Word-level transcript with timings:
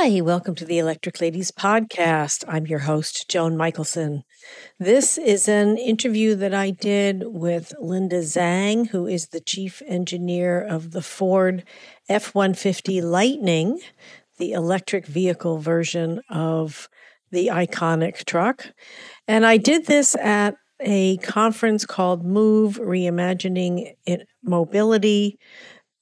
Hi, 0.00 0.20
welcome 0.20 0.54
to 0.54 0.64
the 0.64 0.78
Electric 0.78 1.20
Ladies 1.20 1.50
podcast. 1.50 2.44
I'm 2.46 2.68
your 2.68 2.78
host, 2.78 3.28
Joan 3.28 3.56
Michelson. 3.56 4.22
This 4.78 5.18
is 5.18 5.48
an 5.48 5.76
interview 5.76 6.36
that 6.36 6.54
I 6.54 6.70
did 6.70 7.24
with 7.26 7.74
Linda 7.80 8.20
Zhang, 8.20 8.86
who 8.90 9.08
is 9.08 9.26
the 9.26 9.40
chief 9.40 9.82
engineer 9.88 10.62
of 10.62 10.92
the 10.92 11.02
Ford 11.02 11.64
F 12.08 12.32
150 12.32 13.00
Lightning, 13.00 13.80
the 14.38 14.52
electric 14.52 15.04
vehicle 15.04 15.58
version 15.58 16.20
of 16.30 16.88
the 17.32 17.48
iconic 17.48 18.24
truck. 18.24 18.68
And 19.26 19.44
I 19.44 19.56
did 19.56 19.86
this 19.86 20.14
at 20.14 20.54
a 20.78 21.16
conference 21.16 21.84
called 21.84 22.24
Move 22.24 22.76
Reimagining 22.76 23.94
Mobility 24.44 25.40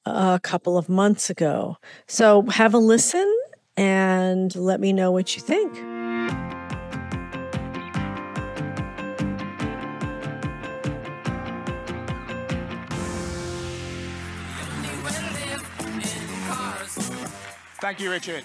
uh, 0.05 0.37
a 0.37 0.41
couple 0.41 0.77
of 0.77 0.91
months 0.91 1.31
ago. 1.31 1.79
So 2.07 2.43
have 2.43 2.75
a 2.75 2.79
listen 2.79 3.27
and 3.77 4.55
let 4.57 4.81
me 4.81 4.93
know 4.93 5.13
what 5.13 5.37
you 5.37 5.43
think. 5.43 5.73
Thank 17.79 18.01
you, 18.01 18.11
Richard. 18.11 18.43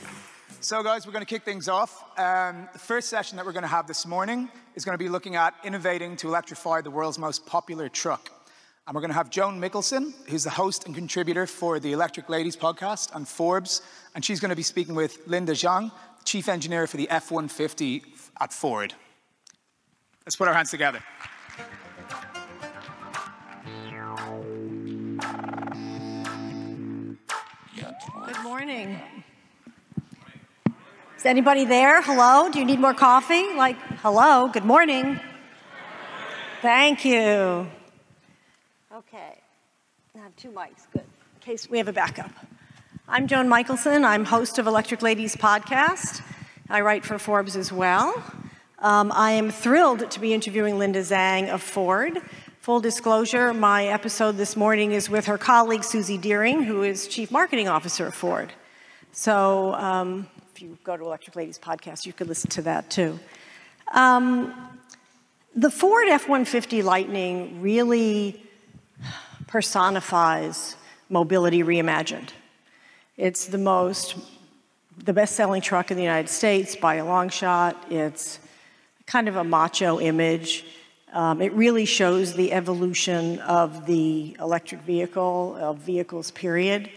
So, 0.59 0.83
guys, 0.83 1.07
we're 1.07 1.13
going 1.13 1.25
to 1.25 1.29
kick 1.29 1.43
things 1.43 1.67
off. 1.67 2.03
Um, 2.19 2.69
the 2.73 2.77
first 2.77 3.09
session 3.09 3.37
that 3.37 3.45
we're 3.45 3.53
going 3.53 3.63
to 3.63 3.67
have 3.67 3.87
this 3.87 4.05
morning 4.05 4.49
is 4.75 4.85
going 4.85 4.93
to 4.93 5.03
be 5.03 5.09
looking 5.09 5.35
at 5.35 5.55
innovating 5.63 6.15
to 6.17 6.27
electrify 6.27 6.81
the 6.81 6.91
world's 6.91 7.17
most 7.17 7.47
popular 7.47 7.89
truck. 7.89 8.40
And 8.87 8.95
we're 8.95 9.01
going 9.01 9.11
to 9.11 9.15
have 9.15 9.29
Joan 9.29 9.61
Mickelson, 9.61 10.13
who's 10.27 10.43
the 10.43 10.49
host 10.49 10.87
and 10.87 10.95
contributor 10.95 11.45
for 11.45 11.79
the 11.79 11.91
Electric 11.91 12.29
Ladies 12.29 12.57
podcast 12.57 13.15
on 13.15 13.25
Forbes. 13.25 13.83
And 14.15 14.25
she's 14.25 14.39
going 14.39 14.49
to 14.49 14.55
be 14.55 14.63
speaking 14.63 14.95
with 14.95 15.19
Linda 15.27 15.51
Zhang, 15.51 15.91
chief 16.25 16.49
engineer 16.49 16.87
for 16.87 16.97
the 16.97 17.07
F 17.09 17.29
150 17.29 18.03
at 18.39 18.51
Ford. 18.51 18.95
Let's 20.25 20.35
put 20.35 20.47
our 20.47 20.53
hands 20.53 20.71
together. 20.71 20.99
Good 28.25 28.43
morning. 28.43 28.99
Is 31.15 31.25
anybody 31.25 31.65
there? 31.65 32.01
Hello? 32.01 32.49
Do 32.49 32.57
you 32.57 32.65
need 32.65 32.79
more 32.79 32.95
coffee? 32.95 33.53
Like, 33.53 33.77
hello, 34.01 34.47
good 34.47 34.65
morning. 34.65 35.19
Thank 36.63 37.05
you. 37.05 37.67
Okay. 38.93 39.39
I 40.15 40.17
have 40.17 40.35
two 40.35 40.49
mics, 40.49 40.85
good. 40.91 41.03
In 41.03 41.39
case 41.39 41.69
we 41.69 41.77
have 41.77 41.87
a 41.87 41.93
backup. 41.93 42.31
I'm 43.07 43.25
Joan 43.25 43.47
Michelson. 43.47 44.03
I'm 44.03 44.25
host 44.25 44.59
of 44.59 44.67
Electric 44.67 45.01
Ladies 45.01 45.33
podcast. 45.33 46.21
I 46.69 46.81
write 46.81 47.05
for 47.05 47.17
Forbes 47.17 47.55
as 47.55 47.71
well. 47.71 48.21
Um, 48.79 49.13
I 49.15 49.31
am 49.31 49.49
thrilled 49.49 50.11
to 50.11 50.19
be 50.19 50.33
interviewing 50.33 50.77
Linda 50.77 50.99
Zhang 50.99 51.47
of 51.47 51.61
Ford. 51.61 52.17
Full 52.59 52.81
disclosure, 52.81 53.53
my 53.53 53.87
episode 53.87 54.35
this 54.35 54.57
morning 54.57 54.91
is 54.91 55.09
with 55.09 55.25
her 55.27 55.37
colleague 55.37 55.85
Suzy 55.85 56.17
Deering, 56.17 56.63
who 56.63 56.83
is 56.83 57.07
Chief 57.07 57.31
Marketing 57.31 57.69
Officer 57.69 58.07
of 58.07 58.13
Ford. 58.13 58.51
So 59.13 59.73
um, 59.75 60.27
if 60.53 60.61
you 60.61 60.77
go 60.83 60.97
to 60.97 61.03
Electric 61.05 61.37
Ladies 61.37 61.57
podcast, 61.57 62.05
you 62.05 62.11
could 62.11 62.27
listen 62.27 62.49
to 62.49 62.61
that 62.63 62.89
too. 62.89 63.17
Um, 63.93 64.53
the 65.55 65.71
Ford 65.71 66.09
F 66.09 66.23
150 66.23 66.81
Lightning 66.81 67.61
really 67.61 68.50
personifies 69.51 70.77
mobility 71.09 71.61
reimagined. 71.61 72.29
It's 73.17 73.47
the 73.47 73.57
most, 73.57 74.15
the 74.97 75.11
best 75.11 75.35
selling 75.35 75.61
truck 75.61 75.91
in 75.91 75.97
the 75.97 76.03
United 76.03 76.29
States 76.29 76.77
by 76.77 76.95
a 76.95 77.05
long 77.05 77.27
shot. 77.27 77.75
It's 77.91 78.39
kind 79.05 79.27
of 79.27 79.35
a 79.35 79.43
macho 79.43 79.99
image. 79.99 80.63
Um, 81.11 81.41
it 81.41 81.51
really 81.51 81.83
shows 81.83 82.33
the 82.33 82.53
evolution 82.53 83.39
of 83.39 83.85
the 83.85 84.37
electric 84.39 84.81
vehicle, 84.81 85.57
of 85.59 85.79
vehicles, 85.79 86.31
period. 86.31 86.89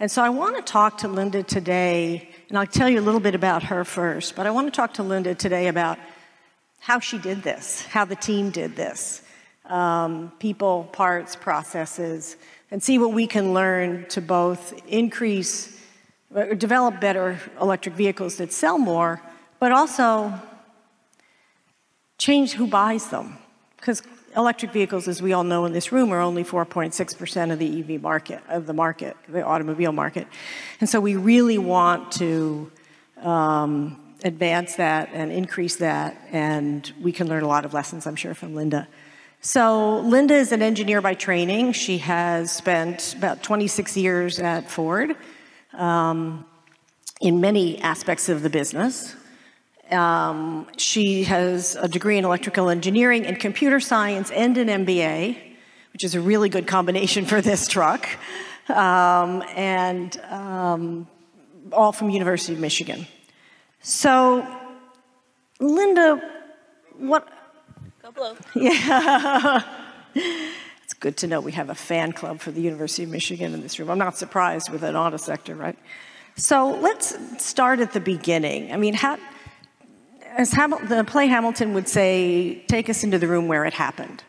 And 0.00 0.10
so 0.10 0.20
I 0.20 0.30
want 0.30 0.56
to 0.56 0.62
talk 0.62 0.98
to 0.98 1.08
Linda 1.08 1.44
today, 1.44 2.28
and 2.48 2.58
I'll 2.58 2.66
tell 2.66 2.88
you 2.88 2.98
a 2.98 3.06
little 3.06 3.20
bit 3.20 3.36
about 3.36 3.62
her 3.64 3.84
first, 3.84 4.34
but 4.34 4.48
I 4.48 4.50
want 4.50 4.66
to 4.66 4.72
talk 4.72 4.94
to 4.94 5.04
Linda 5.04 5.36
today 5.36 5.68
about 5.68 5.96
how 6.80 6.98
she 6.98 7.18
did 7.18 7.44
this, 7.44 7.82
how 7.86 8.04
the 8.04 8.16
team 8.16 8.50
did 8.50 8.74
this 8.74 9.22
um, 9.70 10.32
people, 10.38 10.88
parts, 10.92 11.36
processes, 11.36 12.36
and 12.70 12.82
see 12.82 12.98
what 12.98 13.12
we 13.12 13.26
can 13.26 13.54
learn 13.54 14.06
to 14.10 14.20
both 14.20 14.74
increase, 14.86 15.78
uh, 16.34 16.54
develop 16.54 17.00
better 17.00 17.40
electric 17.60 17.94
vehicles 17.94 18.36
that 18.36 18.52
sell 18.52 18.78
more, 18.78 19.22
but 19.58 19.72
also 19.72 20.34
change 22.18 22.52
who 22.52 22.66
buys 22.66 23.08
them. 23.08 23.38
Because 23.76 24.02
electric 24.36 24.72
vehicles, 24.72 25.08
as 25.08 25.22
we 25.22 25.32
all 25.32 25.44
know 25.44 25.64
in 25.64 25.72
this 25.72 25.90
room, 25.90 26.12
are 26.12 26.20
only 26.20 26.44
4.6% 26.44 27.52
of 27.52 27.58
the 27.58 27.80
EV 27.80 28.02
market, 28.02 28.42
of 28.48 28.66
the 28.66 28.72
market, 28.72 29.16
the 29.28 29.42
automobile 29.42 29.92
market. 29.92 30.26
And 30.80 30.88
so 30.88 31.00
we 31.00 31.16
really 31.16 31.58
want 31.58 32.12
to 32.12 32.70
um, 33.22 34.00
advance 34.24 34.76
that 34.76 35.10
and 35.12 35.32
increase 35.32 35.76
that, 35.76 36.16
and 36.30 36.92
we 37.00 37.12
can 37.12 37.28
learn 37.28 37.42
a 37.42 37.48
lot 37.48 37.64
of 37.64 37.72
lessons, 37.74 38.06
I'm 38.06 38.16
sure, 38.16 38.34
from 38.34 38.54
Linda. 38.54 38.86
So, 39.42 40.00
Linda 40.00 40.34
is 40.34 40.52
an 40.52 40.60
engineer 40.60 41.00
by 41.00 41.14
training. 41.14 41.72
She 41.72 41.96
has 41.96 42.52
spent 42.52 43.14
about 43.16 43.42
26 43.42 43.96
years 43.96 44.38
at 44.38 44.70
Ford 44.70 45.16
um, 45.72 46.44
in 47.22 47.40
many 47.40 47.80
aspects 47.80 48.28
of 48.28 48.42
the 48.42 48.50
business. 48.50 49.16
Um, 49.90 50.66
she 50.76 51.24
has 51.24 51.74
a 51.76 51.88
degree 51.88 52.18
in 52.18 52.26
electrical 52.26 52.68
engineering 52.68 53.24
and 53.24 53.40
computer 53.40 53.80
science 53.80 54.30
and 54.30 54.58
an 54.58 54.84
MBA, 54.84 55.38
which 55.94 56.04
is 56.04 56.14
a 56.14 56.20
really 56.20 56.50
good 56.50 56.66
combination 56.66 57.24
for 57.24 57.40
this 57.40 57.66
truck, 57.66 58.06
um, 58.68 59.42
and 59.56 60.20
um, 60.28 61.08
all 61.72 61.92
from 61.92 62.10
University 62.10 62.52
of 62.52 62.58
Michigan. 62.58 63.06
So, 63.80 64.46
Linda, 65.60 66.20
what 66.98 67.26
Blue. 68.08 68.34
Yeah. 68.54 69.62
it's 70.14 70.94
good 70.98 71.16
to 71.18 71.26
know 71.26 71.40
we 71.40 71.52
have 71.52 71.70
a 71.70 71.74
fan 71.74 72.12
club 72.12 72.40
for 72.40 72.50
the 72.50 72.60
University 72.60 73.04
of 73.04 73.10
Michigan 73.10 73.54
in 73.54 73.60
this 73.60 73.78
room. 73.78 73.90
I'm 73.90 73.98
not 73.98 74.16
surprised 74.16 74.70
with 74.70 74.82
an 74.82 74.96
auto 74.96 75.16
sector, 75.16 75.54
right? 75.54 75.78
So 76.36 76.70
let's 76.80 77.16
start 77.44 77.80
at 77.80 77.92
the 77.92 78.00
beginning. 78.00 78.72
I 78.72 78.76
mean, 78.78 78.94
how, 78.94 79.18
as 80.36 80.50
the 80.50 81.04
play 81.06 81.26
Hamilton 81.26 81.74
would 81.74 81.88
say, 81.88 82.64
take 82.66 82.88
us 82.88 83.04
into 83.04 83.18
the 83.18 83.28
room 83.28 83.48
where 83.48 83.64
it 83.64 83.74
happened. 83.74 84.24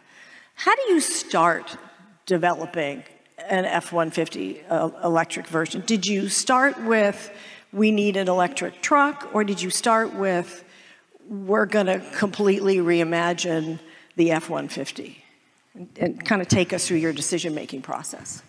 How 0.55 0.75
do 0.75 0.81
you 0.89 0.99
start 0.99 1.77
developing 2.25 3.03
an 3.49 3.65
F 3.65 3.91
150 3.91 4.63
uh, 4.69 4.89
electric 5.03 5.47
version? 5.47 5.81
Did 5.85 6.05
you 6.05 6.27
start 6.27 6.79
with, 6.83 7.31
we 7.71 7.91
need 7.91 8.17
an 8.17 8.27
electric 8.27 8.81
truck, 8.81 9.29
or 9.33 9.43
did 9.43 9.61
you 9.61 9.69
start 9.69 10.13
with, 10.13 10.63
we're 11.27 11.65
going 11.65 11.87
to 11.87 11.99
completely 12.15 12.77
reimagine 12.77 13.79
the 14.15 14.31
F 14.31 14.49
150 14.49 15.23
and, 15.99 16.25
kind 16.25 16.41
of 16.41 16.47
take 16.47 16.73
us 16.73 16.87
through 16.87 16.97
your 16.97 17.13
decision 17.13 17.55
making 17.55 17.81
process. 17.81 18.43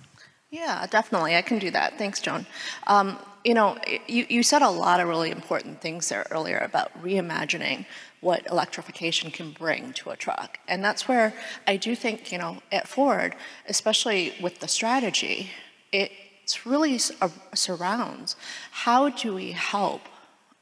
Yeah, 0.50 0.86
definitely. 0.90 1.36
I 1.36 1.42
can 1.42 1.58
do 1.58 1.70
that. 1.70 1.96
Thanks, 1.96 2.20
Joan. 2.20 2.46
Um, 2.86 3.18
you 3.44 3.54
know, 3.54 3.78
you, 4.06 4.26
you 4.28 4.42
said 4.42 4.62
a 4.62 4.68
lot 4.68 5.00
of 5.00 5.08
really 5.08 5.30
important 5.30 5.80
things 5.80 6.08
there 6.08 6.26
earlier 6.30 6.58
about 6.58 7.02
reimagining 7.02 7.86
what 8.20 8.46
electrification 8.46 9.30
can 9.30 9.50
bring 9.50 9.92
to 9.94 10.10
a 10.10 10.16
truck. 10.16 10.58
And 10.68 10.84
that's 10.84 11.08
where 11.08 11.34
I 11.66 11.76
do 11.76 11.96
think, 11.96 12.30
you 12.30 12.38
know, 12.38 12.58
at 12.70 12.86
Ford, 12.86 13.34
especially 13.66 14.34
with 14.40 14.60
the 14.60 14.68
strategy, 14.68 15.50
it's 15.90 16.64
really 16.64 16.98
surrounds 16.98 18.36
how 18.70 19.08
do 19.08 19.34
we 19.34 19.52
help 19.52 20.02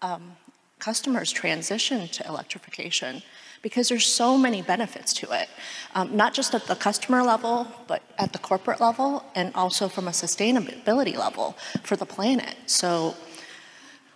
um, 0.02 0.36
customers 0.80 1.30
transition 1.30 2.08
to 2.08 2.26
electrification 2.26 3.22
because 3.62 3.88
there's 3.88 4.06
so 4.06 4.38
many 4.38 4.62
benefits 4.62 5.12
to 5.12 5.30
it, 5.32 5.48
um, 5.94 6.16
not 6.16 6.32
just 6.32 6.54
at 6.54 6.66
the 6.66 6.74
customer 6.74 7.22
level, 7.22 7.66
but 7.86 8.02
at 8.18 8.32
the 8.32 8.38
corporate 8.38 8.80
level, 8.80 9.22
and 9.34 9.54
also 9.54 9.86
from 9.88 10.08
a 10.08 10.12
sustainability 10.12 11.16
level 11.16 11.56
for 11.82 11.94
the 11.96 12.06
planet. 12.06 12.56
So 12.66 13.14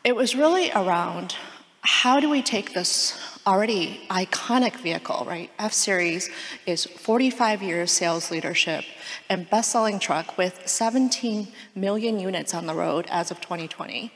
it 0.02 0.16
was 0.16 0.34
really 0.34 0.70
around 0.72 1.37
how 1.82 2.19
do 2.19 2.31
we 2.31 2.40
take 2.40 2.72
this 2.72 3.19
already 3.46 4.00
iconic 4.08 4.76
vehicle, 4.76 5.26
right? 5.28 5.50
F 5.58 5.75
Series 5.75 6.31
is 6.64 6.87
45 6.87 7.62
years 7.62 7.93
sales 7.93 8.31
leadership 8.31 8.84
and 9.28 9.49
best 9.50 9.70
selling 9.70 9.99
truck 9.99 10.38
with 10.38 10.66
17 10.66 11.49
million 11.75 12.19
units 12.19 12.55
on 12.55 12.66
the 12.66 12.75
road 12.75 13.06
as 13.11 13.31
of 13.31 13.43
2020 13.43 14.11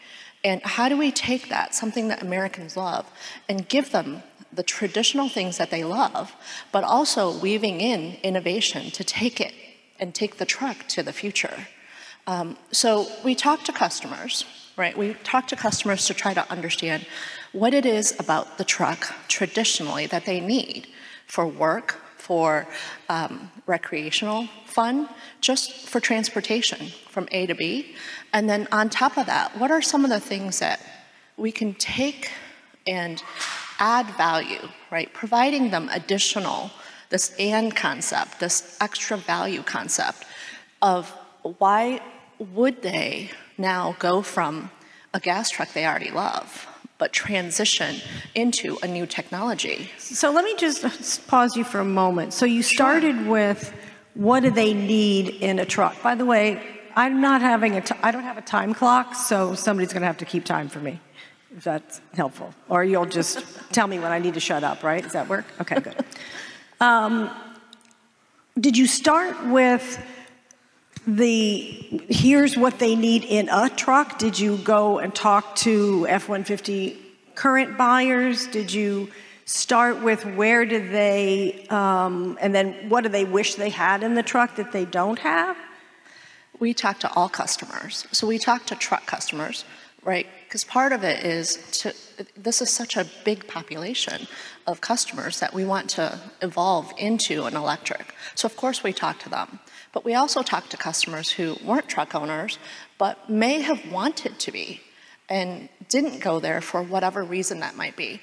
and 0.45 0.63
how 0.63 0.89
do 0.89 0.97
we 0.97 1.11
take 1.11 1.49
that, 1.49 1.75
something 1.75 2.09
that 2.09 2.23
Americans 2.23 2.77
love, 2.77 3.11
and 3.49 3.69
give 3.69 3.91
them 3.91 4.23
the 4.53 4.63
traditional 4.63 5.29
things 5.29 5.59
that 5.59 5.71
they 5.71 5.85
love, 5.85 6.35
but 6.73 6.85
also 6.85 7.39
weaving 7.39 7.81
in 7.81 8.17
innovation 8.23 8.91
to 8.93 9.05
take 9.05 9.41
it 9.41 9.53
and 9.99 10.15
take 10.15 10.39
the 10.39 10.47
truck 10.47 10.87
to 10.89 11.03
the 11.03 11.13
future? 11.13 11.67
Um, 12.27 12.57
so 12.73 13.09
we 13.25 13.35
talk 13.35 13.65
to 13.65 13.73
customers, 13.73 14.45
right? 14.77 14.97
We 14.97 15.15
talk 15.25 15.49
to 15.49 15.57
customers 15.57 16.07
to 16.07 16.15
try 16.15 16.35
to 16.35 16.51
understand 16.51 17.07
what 17.53 17.75
it 17.75 17.87
is 17.87 18.19
about 18.21 18.59
the 18.59 18.65
truck 18.65 19.15
traditionally 19.27 20.07
that 20.07 20.27
they 20.27 20.41
need 20.41 20.87
for 21.27 21.47
work, 21.47 22.01
for 22.29 22.69
um, 23.09 23.51
recreational 23.67 24.47
fun, 24.67 25.09
just 25.41 25.89
for 25.89 25.99
transportation 25.99 26.89
from 27.09 27.27
A 27.33 27.47
to 27.47 27.55
B. 27.55 27.97
And 28.35 28.49
then 28.49 28.69
on 28.71 28.91
top 28.91 29.17
of 29.17 29.25
that, 29.27 29.59
what 29.59 29.71
are 29.71 29.81
some 29.81 30.05
of 30.05 30.11
the 30.11 30.21
things 30.21 30.59
that 30.59 30.79
we 31.39 31.51
can 31.51 31.73
take 31.75 32.31
and 32.87 33.23
add 33.79 34.07
value, 34.17 34.69
right? 34.91 35.11
Providing 35.15 35.71
them 35.71 35.89
additional, 35.91 36.71
this 37.09 37.35
and 37.39 37.75
concept, 37.75 38.41
this 38.41 38.77
extra 38.79 39.17
value 39.17 39.63
concept 39.63 40.25
of 40.83 41.11
why 41.57 42.01
would 42.39 42.83
they 42.83 43.31
now 43.57 43.97
go 43.99 44.21
from 44.21 44.71
a 45.15 45.21
gas 45.21 45.49
truck 45.51 45.73
they 45.73 45.87
already 45.87 46.11
love, 46.11 46.67
but 46.99 47.13
transition 47.13 47.97
into 48.35 48.79
a 48.83 48.89
new 48.89 49.07
technology? 49.07 49.89
So 49.99 50.31
let 50.31 50.45
me 50.45 50.55
just 50.57 51.27
pause 51.29 51.57
you 51.57 51.65
for 51.65 51.81
a 51.81 51.85
moment. 51.85 52.35
So 52.35 52.45
you 52.45 52.63
started 52.63 53.15
sure. 53.17 53.31
with 53.31 53.73
what 54.15 54.41
do 54.41 54.51
they 54.51 54.75
need 54.75 55.29
in 55.29 55.59
a 55.59 55.65
truck? 55.65 56.03
By 56.03 56.17
the 56.17 56.25
way, 56.25 56.61
I'm 56.97 57.21
not 57.21 57.41
having 57.41 57.77
a. 57.77 57.81
T- 57.81 57.95
I 58.03 58.11
don't 58.11 58.25
have 58.25 58.37
a 58.37 58.43
time 58.43 58.75
clock, 58.75 59.15
so 59.15 59.55
somebody's 59.55 59.93
going 59.93 60.01
to 60.01 60.09
have 60.09 60.17
to 60.19 60.25
keep 60.25 60.45
time 60.45 60.69
for 60.69 60.81
me. 60.81 61.01
If 61.57 61.65
that's 61.65 62.01
helpful, 62.15 62.53
or 62.69 62.83
you'll 62.85 63.07
just 63.07 63.45
tell 63.73 63.87
me 63.87 63.99
when 63.99 64.11
I 64.11 64.19
need 64.19 64.35
to 64.35 64.41
shut 64.41 64.65
up. 64.65 64.83
Right? 64.83 65.03
Does 65.03 65.13
that 65.13 65.29
work? 65.29 65.47
Okay, 65.61 65.81
good. 65.81 65.95
Um, 66.81 67.29
did 68.61 68.79
you 68.79 68.87
start 68.87 69.47
with 69.47 70.01
the 71.07 72.05
here's 72.09 72.57
what 72.57 72.79
they 72.79 72.97
need 72.97 73.25
in 73.25 73.49
a 73.49 73.69
truck? 73.69 74.19
Did 74.19 74.39
you 74.39 74.57
go 74.59 74.99
and 74.99 75.15
talk 75.15 75.57
to 75.57 76.07
F 76.09 76.29
150 76.29 76.99
current 77.35 77.79
buyers? 77.79 78.47
Did 78.47 78.73
you 78.73 79.11
start 79.49 80.03
with 80.03 80.27
where 80.27 80.67
do 80.67 80.89
they, 80.91 81.67
um, 81.71 82.37
and 82.41 82.55
then 82.55 82.89
what 82.91 83.03
do 83.03 83.09
they 83.09 83.25
wish 83.25 83.55
they 83.55 83.71
had 83.71 84.03
in 84.03 84.15
the 84.15 84.23
truck 84.23 84.57
that 84.57 84.73
they 84.73 84.85
don't 84.85 85.21
have? 85.21 85.57
We 86.59 86.75
talk 86.75 86.99
to 87.01 87.13
all 87.15 87.31
customers. 87.31 88.07
So 88.13 88.27
we 88.27 88.39
talk 88.39 88.67
to 88.67 88.75
truck 88.75 89.07
customers, 89.07 89.65
right? 90.03 90.27
Because 90.45 90.65
part 90.65 90.93
of 90.93 91.03
it 91.03 91.25
is 91.25 91.57
to, 91.81 91.95
this 92.37 92.61
is 92.61 92.69
such 92.69 92.97
a 92.97 93.07
big 93.25 93.47
population 93.47 94.27
of 94.67 94.83
customers 94.83 95.41
that 95.41 95.55
we 95.55 95.65
want 95.65 95.89
to 95.91 96.19
evolve 96.43 96.93
into 96.99 97.45
an 97.45 97.57
electric. 97.57 98.15
So, 98.35 98.47
of 98.47 98.57
course, 98.57 98.83
we 98.83 98.93
talk 98.93 99.19
to 99.21 99.31
them. 99.31 99.61
But 99.93 100.05
we 100.05 100.15
also 100.15 100.43
talked 100.43 100.71
to 100.71 100.77
customers 100.77 101.31
who 101.31 101.57
weren't 101.65 101.89
truck 101.89 102.15
owners, 102.15 102.59
but 102.99 103.31
may 103.31 103.61
have 103.61 103.91
wanted 103.91 104.39
to 104.41 104.53
be 104.53 104.81
and 105.29 105.69
didn't 105.89 106.21
go 106.21 106.41
there 106.41 106.61
for 106.61 106.83
whatever 106.83 107.23
reason 107.25 107.61
that 107.61 107.77
might 107.77 107.97
be. 107.97 108.21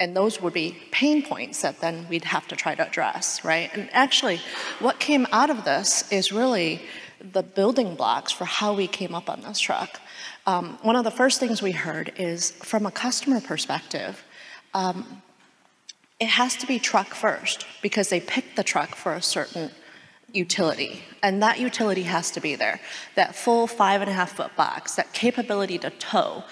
And 0.00 0.16
those 0.16 0.40
would 0.40 0.52
be 0.52 0.76
pain 0.90 1.22
points 1.22 1.62
that 1.62 1.80
then 1.80 2.06
we'd 2.08 2.24
have 2.24 2.48
to 2.48 2.56
try 2.56 2.74
to 2.74 2.86
address, 2.86 3.44
right? 3.44 3.70
And 3.72 3.88
actually, 3.92 4.40
what 4.80 4.98
came 4.98 5.26
out 5.30 5.50
of 5.50 5.64
this 5.64 6.10
is 6.10 6.32
really 6.32 6.82
the 7.20 7.42
building 7.42 7.94
blocks 7.94 8.32
for 8.32 8.44
how 8.44 8.74
we 8.74 8.88
came 8.88 9.14
up 9.14 9.30
on 9.30 9.42
this 9.42 9.60
truck. 9.60 10.00
Um, 10.46 10.78
one 10.82 10.96
of 10.96 11.04
the 11.04 11.10
first 11.10 11.38
things 11.38 11.62
we 11.62 11.70
heard 11.72 12.12
is 12.16 12.50
from 12.50 12.84
a 12.84 12.90
customer 12.90 13.40
perspective, 13.40 14.24
um, 14.74 15.22
it 16.18 16.28
has 16.28 16.56
to 16.56 16.66
be 16.66 16.78
truck 16.78 17.14
first 17.14 17.66
because 17.80 18.08
they 18.08 18.20
picked 18.20 18.56
the 18.56 18.64
truck 18.64 18.94
for 18.96 19.12
a 19.12 19.22
certain 19.22 19.70
utility, 20.32 21.02
and 21.22 21.42
that 21.42 21.60
utility 21.60 22.02
has 22.02 22.30
to 22.32 22.40
be 22.40 22.54
there. 22.54 22.80
That 23.14 23.34
full 23.34 23.66
five 23.66 24.00
and 24.00 24.10
a 24.10 24.14
half 24.14 24.36
foot 24.36 24.54
box, 24.56 24.94
that 24.96 25.12
capability 25.12 25.78
to 25.78 25.90
tow, 25.90 26.44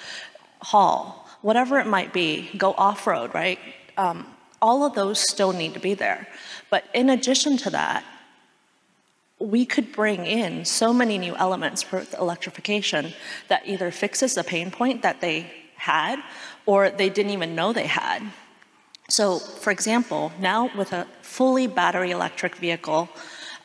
haul, 0.62 1.28
whatever 1.42 1.78
it 1.78 1.86
might 1.86 2.12
be, 2.12 2.50
go 2.56 2.74
off 2.76 3.06
road, 3.06 3.34
right? 3.34 3.58
Um, 3.96 4.26
all 4.62 4.84
of 4.84 4.94
those 4.94 5.18
still 5.18 5.52
need 5.52 5.74
to 5.74 5.80
be 5.80 5.94
there. 5.94 6.28
But 6.68 6.84
in 6.94 7.08
addition 7.10 7.56
to 7.58 7.70
that, 7.70 8.04
we 9.38 9.64
could 9.64 9.90
bring 9.92 10.26
in 10.26 10.66
so 10.66 10.92
many 10.92 11.16
new 11.16 11.34
elements 11.36 11.82
for 11.82 12.04
electrification 12.18 13.14
that 13.48 13.66
either 13.66 13.90
fixes 13.90 14.34
the 14.34 14.44
pain 14.44 14.70
point 14.70 15.00
that 15.02 15.22
they 15.22 15.50
had 15.76 16.22
or 16.66 16.90
they 16.90 17.08
didn't 17.08 17.32
even 17.32 17.54
know 17.54 17.72
they 17.72 17.86
had. 17.86 18.20
So, 19.08 19.38
for 19.38 19.70
example, 19.70 20.30
now 20.38 20.70
with 20.76 20.92
a 20.92 21.06
fully 21.22 21.66
battery 21.66 22.10
electric 22.10 22.54
vehicle, 22.54 23.08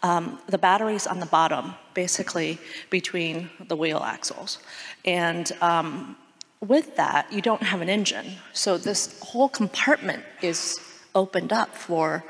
um, 0.06 0.38
the 0.48 0.60
battery's 0.60 1.07
on 1.07 1.19
the 1.19 1.25
bottom, 1.25 1.74
basically 1.96 2.60
between 2.92 3.50
the 3.68 3.75
wheel 3.75 4.02
axles. 4.04 4.60
And 5.04 5.52
um, 5.62 6.16
with 6.62 6.96
that, 6.98 7.34
you 7.34 7.42
don't 7.42 7.63
have 7.63 7.81
an 7.81 7.90
engine. 7.90 8.28
So 8.54 8.78
this 8.78 9.19
whole 9.22 9.50
compartment 9.50 10.24
is 10.44 10.80
opened 11.16 11.52
up 11.52 11.74
for 11.75 12.24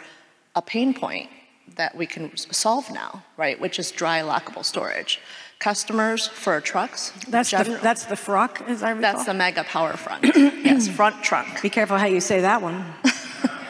a 0.55 0.61
pain 0.61 0.93
point 0.93 1.29
that 1.75 1.97
we 1.97 2.05
can 2.05 2.37
solve 2.37 2.89
now, 2.91 3.23
right? 3.35 3.59
Which 3.59 3.77
is 3.77 3.91
dry 3.91 4.21
lockable 4.21 4.63
storage. 4.63 5.19
Customers 5.59 6.27
for 6.27 6.61
trucks. 6.61 7.11
That's 7.27 7.51
the 7.51 7.79
that's 7.81 8.05
the 8.05 8.15
frunk, 8.15 8.61
as 8.69 8.83
I 8.83 8.91
recall. 8.91 9.01
That's 9.01 9.25
the 9.25 9.33
Mega 9.33 9.63
Power 9.63 9.93
Frunk. 9.93 10.23
yes, 10.63 10.87
front 10.87 11.23
trunk. 11.23 11.61
Be 11.61 11.69
careful 11.69 11.97
how 11.97 12.07
you 12.07 12.21
say 12.21 12.41
that 12.41 12.61
one. 12.61 12.85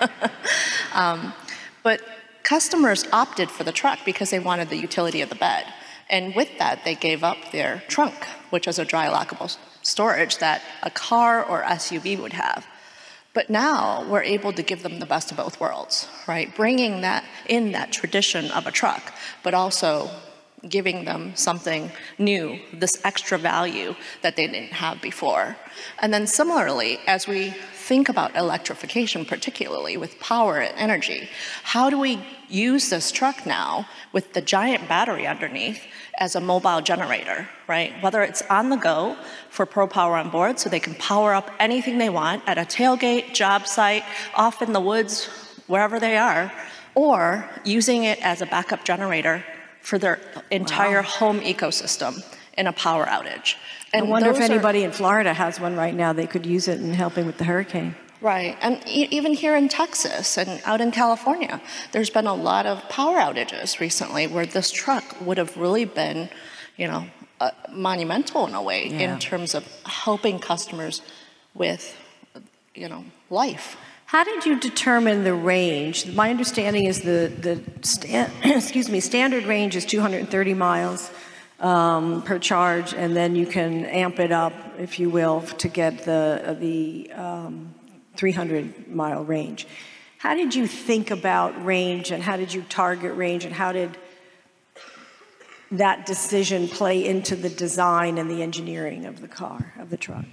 um, 0.94 1.34
but 1.84 2.02
Customers 2.46 3.06
opted 3.12 3.50
for 3.50 3.64
the 3.64 3.72
truck 3.72 3.98
because 4.06 4.30
they 4.30 4.38
wanted 4.38 4.70
the 4.70 4.78
utility 4.78 5.20
of 5.22 5.30
the 5.30 5.36
bed. 5.36 5.66
And 6.12 6.36
with 6.36 6.60
that, 6.60 6.86
they 6.86 6.94
gave 6.94 7.24
up 7.24 7.38
their 7.52 7.82
trunk, 7.88 8.24
which 8.52 8.68
is 8.68 8.78
a 8.78 8.86
dry 8.86 9.08
lockable 9.08 9.58
storage 9.82 10.38
that 10.38 10.62
a 10.84 10.92
car 10.92 11.44
or 11.44 11.64
SUV 11.64 12.22
would 12.22 12.34
have. 12.34 12.68
But 13.34 13.50
now 13.50 14.08
we're 14.08 14.22
able 14.22 14.54
to 14.54 14.62
give 14.62 14.84
them 14.84 15.00
the 15.00 15.08
best 15.08 15.32
of 15.32 15.38
both 15.38 15.60
worlds, 15.60 16.08
right? 16.28 16.56
Bringing 16.56 17.02
that 17.02 17.26
in 17.48 17.72
that 17.72 17.92
tradition 17.92 18.52
of 18.52 18.68
a 18.68 18.72
truck, 18.72 19.12
but 19.42 19.56
also 19.56 20.12
giving 20.70 21.06
them 21.06 21.36
something 21.36 21.92
new, 22.18 22.60
this 22.74 23.00
extra 23.04 23.38
value 23.38 23.96
that 24.22 24.36
they 24.36 24.48
didn't 24.48 24.74
have 24.74 25.02
before. 25.02 25.56
And 26.00 26.14
then 26.14 26.28
similarly, 26.28 27.00
as 27.08 27.28
we 27.28 27.54
think 27.86 28.10
about 28.10 28.36
electrification, 28.36 29.26
particularly 29.26 29.96
with 29.96 30.20
power 30.20 30.58
and 30.60 30.76
energy. 30.76 31.30
How 31.64 31.92
do 31.92 32.00
we 32.00 32.20
use 32.50 32.90
this 32.90 33.12
truck 33.12 33.46
now 33.46 33.88
with 34.12 34.34
the 34.34 34.42
giant 34.42 34.90
battery 34.90 35.28
underneath 35.28 35.84
as 36.18 36.36
a 36.36 36.42
mobile 36.42 36.82
generator, 36.82 37.48
right? 37.68 37.94
Whether 38.02 38.24
it's 38.24 38.42
on 38.50 38.70
the 38.70 38.76
go 38.76 39.16
for 39.52 39.68
Pro 39.68 39.86
Power 39.88 40.16
on 40.16 40.32
board 40.32 40.58
so 40.58 40.68
they 40.68 40.80
can 40.80 40.96
power 40.96 41.36
up 41.36 41.52
anything 41.60 42.00
they 42.00 42.10
want 42.10 42.42
at 42.48 42.58
a 42.58 42.62
tailgate, 42.62 43.34
job 43.34 43.68
site, 43.68 44.04
off 44.34 44.64
in 44.64 44.74
the 44.74 44.82
woods, 44.82 45.26
wherever 45.68 46.00
they 46.00 46.18
are, 46.18 46.52
or 46.96 47.48
using 47.64 48.04
it 48.06 48.20
as 48.24 48.42
a 48.42 48.48
backup 48.48 48.84
generator 48.84 49.44
for 49.86 50.00
their 50.00 50.20
entire 50.50 51.02
wow. 51.02 51.08
home 51.20 51.40
ecosystem 51.42 52.24
in 52.58 52.66
a 52.66 52.74
power 52.74 53.06
outage. 53.06 53.56
And 53.94 54.08
I 54.08 54.10
wonder 54.10 54.32
if 54.32 54.40
anybody 54.40 54.82
are, 54.82 54.88
in 54.88 54.92
Florida 54.92 55.32
has 55.34 55.60
one 55.60 55.76
right 55.76 55.94
now. 55.94 56.12
They 56.12 56.26
could 56.26 56.46
use 56.46 56.68
it 56.68 56.82
in 56.82 56.94
helping 56.94 57.28
with 57.28 57.38
the 57.38 57.44
hurricane. 57.44 57.96
Right. 58.20 58.58
And 58.62 58.82
e- 58.88 59.08
even 59.12 59.34
here 59.34 59.56
in 59.56 59.70
Texas 59.70 60.38
and 60.40 60.60
out 60.66 60.82
in 60.82 60.92
California, 60.92 61.62
there's 61.92 62.10
been 62.10 62.26
a 62.26 62.34
lot 62.34 62.66
of 62.66 62.82
power 62.90 63.18
outages 63.20 63.80
recently 63.80 64.26
where 64.26 64.48
this 64.48 64.72
truck 64.72 65.04
would 65.22 65.38
have 65.38 65.56
really 65.56 65.86
been, 65.86 66.30
you 66.78 66.88
know, 66.88 67.06
uh, 67.40 67.52
monumental 67.72 68.48
in 68.48 68.56
a 68.56 68.64
way 68.64 68.88
yeah. 68.88 69.14
in 69.14 69.20
terms 69.20 69.54
of 69.54 69.68
helping 69.86 70.40
customers 70.40 71.04
with, 71.54 71.96
you 72.74 72.90
know, 72.90 73.06
life. 73.30 73.78
How 74.08 74.24
did 74.24 74.46
you 74.46 74.60
determine 74.60 75.24
the 75.24 75.34
range? 75.34 76.06
My 76.14 76.30
understanding 76.30 76.86
is 76.86 77.02
the, 77.02 77.32
the 77.42 78.30
excuse 78.56 78.88
me, 78.88 79.00
standard 79.00 79.46
range 79.46 79.76
is 79.76 79.84
230 79.84 80.54
miles 80.54 81.10
um, 81.60 82.22
per 82.22 82.38
charge, 82.38 82.94
and 82.94 83.16
then 83.16 83.36
you 83.36 83.48
can 83.48 83.86
amp 83.86 84.20
it 84.20 84.32
up, 84.32 84.54
if 84.78 85.00
you 85.00 85.10
will, 85.10 85.42
to 85.42 85.68
get 85.68 86.06
the, 86.06 86.56
the 86.60 87.12
um, 87.14 87.74
300 88.16 88.88
mile 88.88 89.24
range. 89.24 89.68
How 90.20 90.36
did 90.36 90.54
you 90.54 90.68
think 90.68 91.10
about 91.10 91.66
range, 91.66 92.12
and 92.12 92.22
how 92.22 92.38
did 92.38 92.54
you 92.54 92.62
target 92.62 93.16
range, 93.16 93.44
and 93.44 93.56
how 93.56 93.72
did 93.72 93.98
that 95.72 96.06
decision 96.06 96.68
play 96.68 97.04
into 97.04 97.36
the 97.36 97.50
design 97.50 98.20
and 98.20 98.30
the 98.30 98.44
engineering 98.44 99.06
of 99.06 99.22
the 99.22 99.28
car, 99.28 99.74
of 99.80 99.90
the 99.90 99.98
truck? 99.98 100.26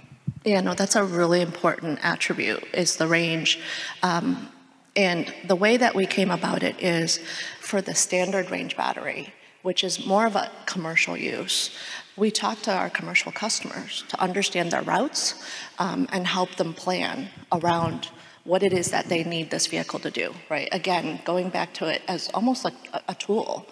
Yeah, 0.45 0.59
no, 0.59 0.73
that's 0.73 0.95
a 0.95 1.03
really 1.03 1.41
important 1.41 1.99
attribute 2.03 2.63
is 2.73 2.97
the 2.97 3.07
range. 3.07 3.59
Um, 4.01 4.49
and 4.95 5.33
the 5.45 5.55
way 5.55 5.77
that 5.77 5.95
we 5.95 6.05
came 6.05 6.29
about 6.29 6.63
it 6.63 6.81
is 6.81 7.19
for 7.59 7.81
the 7.81 7.95
standard 7.95 8.51
range 8.51 8.75
battery, 8.75 9.33
which 9.61 9.83
is 9.83 10.05
more 10.05 10.25
of 10.25 10.35
a 10.35 10.51
commercial 10.65 11.15
use. 11.15 11.71
We 12.17 12.29
talk 12.29 12.61
to 12.63 12.73
our 12.73 12.89
commercial 12.89 13.31
customers 13.31 14.03
to 14.09 14.21
understand 14.21 14.71
their 14.71 14.83
routes 14.83 15.41
um, 15.79 16.07
and 16.11 16.27
help 16.27 16.55
them 16.55 16.73
plan 16.73 17.29
around 17.51 18.09
what 18.43 18.61
it 18.61 18.73
is 18.73 18.91
that 18.91 19.07
they 19.07 19.23
need 19.23 19.49
this 19.49 19.67
vehicle 19.67 19.99
to 19.99 20.11
do, 20.11 20.33
right? 20.49 20.67
Again, 20.73 21.21
going 21.23 21.49
back 21.49 21.73
to 21.75 21.87
it 21.87 22.01
as 22.09 22.29
almost 22.33 22.65
like 22.65 22.73
a, 22.91 23.01
a 23.07 23.15
tool. 23.15 23.65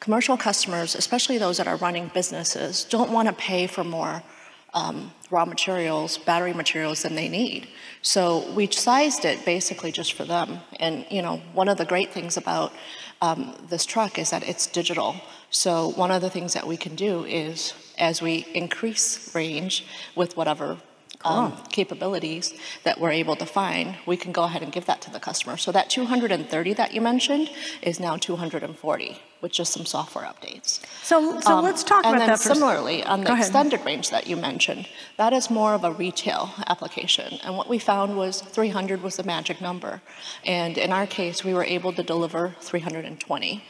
Commercial 0.00 0.36
customers, 0.36 0.96
especially 0.96 1.38
those 1.38 1.56
that 1.58 1.68
are 1.68 1.76
running 1.76 2.10
businesses, 2.12 2.84
don't 2.84 3.12
want 3.12 3.28
to 3.28 3.34
pay 3.34 3.68
for 3.68 3.84
more 3.84 4.24
um, 4.76 5.10
raw 5.30 5.44
materials, 5.44 6.18
battery 6.18 6.52
materials 6.52 7.02
than 7.02 7.16
they 7.16 7.28
need. 7.28 7.66
So 8.02 8.48
we 8.52 8.70
sized 8.70 9.24
it 9.24 9.44
basically 9.44 9.90
just 9.90 10.12
for 10.12 10.24
them. 10.24 10.60
And 10.78 11.04
you 11.10 11.22
know, 11.22 11.38
one 11.54 11.68
of 11.68 11.78
the 11.78 11.86
great 11.86 12.12
things 12.12 12.36
about 12.36 12.72
um, 13.20 13.56
this 13.68 13.86
truck 13.86 14.18
is 14.18 14.30
that 14.30 14.46
it's 14.46 14.66
digital. 14.66 15.16
So 15.50 15.88
one 15.88 16.10
of 16.10 16.20
the 16.20 16.30
things 16.30 16.52
that 16.52 16.66
we 16.66 16.76
can 16.76 16.94
do 16.94 17.24
is, 17.24 17.72
as 17.98 18.20
we 18.20 18.46
increase 18.54 19.34
range 19.34 19.86
with 20.14 20.36
whatever 20.36 20.76
um, 21.26 21.52
capabilities 21.70 22.54
that 22.84 23.00
we're 23.00 23.10
able 23.10 23.36
to 23.36 23.46
find, 23.46 23.96
we 24.06 24.16
can 24.16 24.32
go 24.32 24.44
ahead 24.44 24.62
and 24.62 24.72
give 24.72 24.86
that 24.86 25.00
to 25.02 25.10
the 25.10 25.20
customer. 25.20 25.56
So 25.56 25.72
that 25.72 25.90
230 25.90 26.74
that 26.74 26.94
you 26.94 27.00
mentioned 27.00 27.50
is 27.82 27.98
now 28.00 28.16
240 28.16 29.20
with 29.42 29.52
just 29.52 29.72
some 29.72 29.84
software 29.84 30.24
updates. 30.24 30.80
So, 31.02 31.40
so 31.40 31.56
Um, 31.58 31.64
let's 31.64 31.84
talk 31.84 32.00
about 32.00 32.18
then 32.18 32.28
that. 32.28 32.38
for 32.40 32.48
a 32.48 32.52
s- 32.52 32.58
similarly, 32.58 33.02
on 33.04 33.22
the 33.24 33.32
extended 33.36 33.84
range 33.84 34.10
that 34.10 34.26
you 34.26 34.36
mentioned, 34.36 34.88
that 35.18 35.32
is 35.32 35.50
more 35.50 35.74
of 35.74 35.84
a 35.84 35.92
retail 35.92 36.50
application. 36.66 37.38
And 37.44 37.56
what 37.56 37.68
we 37.68 37.78
found 37.78 38.16
was 38.16 38.40
300 38.40 39.02
was 39.02 39.16
the 39.16 39.24
magic 39.24 39.60
number. 39.60 40.00
And 40.44 40.78
in 40.78 40.90
our 40.92 41.06
case, 41.06 41.44
we 41.44 41.52
were 41.54 41.64
able 41.64 41.92
to 41.92 42.02
deliver 42.02 42.54
320, 42.60 43.62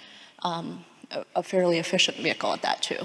um, 0.43 0.85
a, 1.11 1.25
a 1.37 1.43
fairly 1.43 1.79
efficient 1.79 2.17
vehicle 2.19 2.53
at 2.53 2.63
that 2.63 2.83
too. 2.83 3.03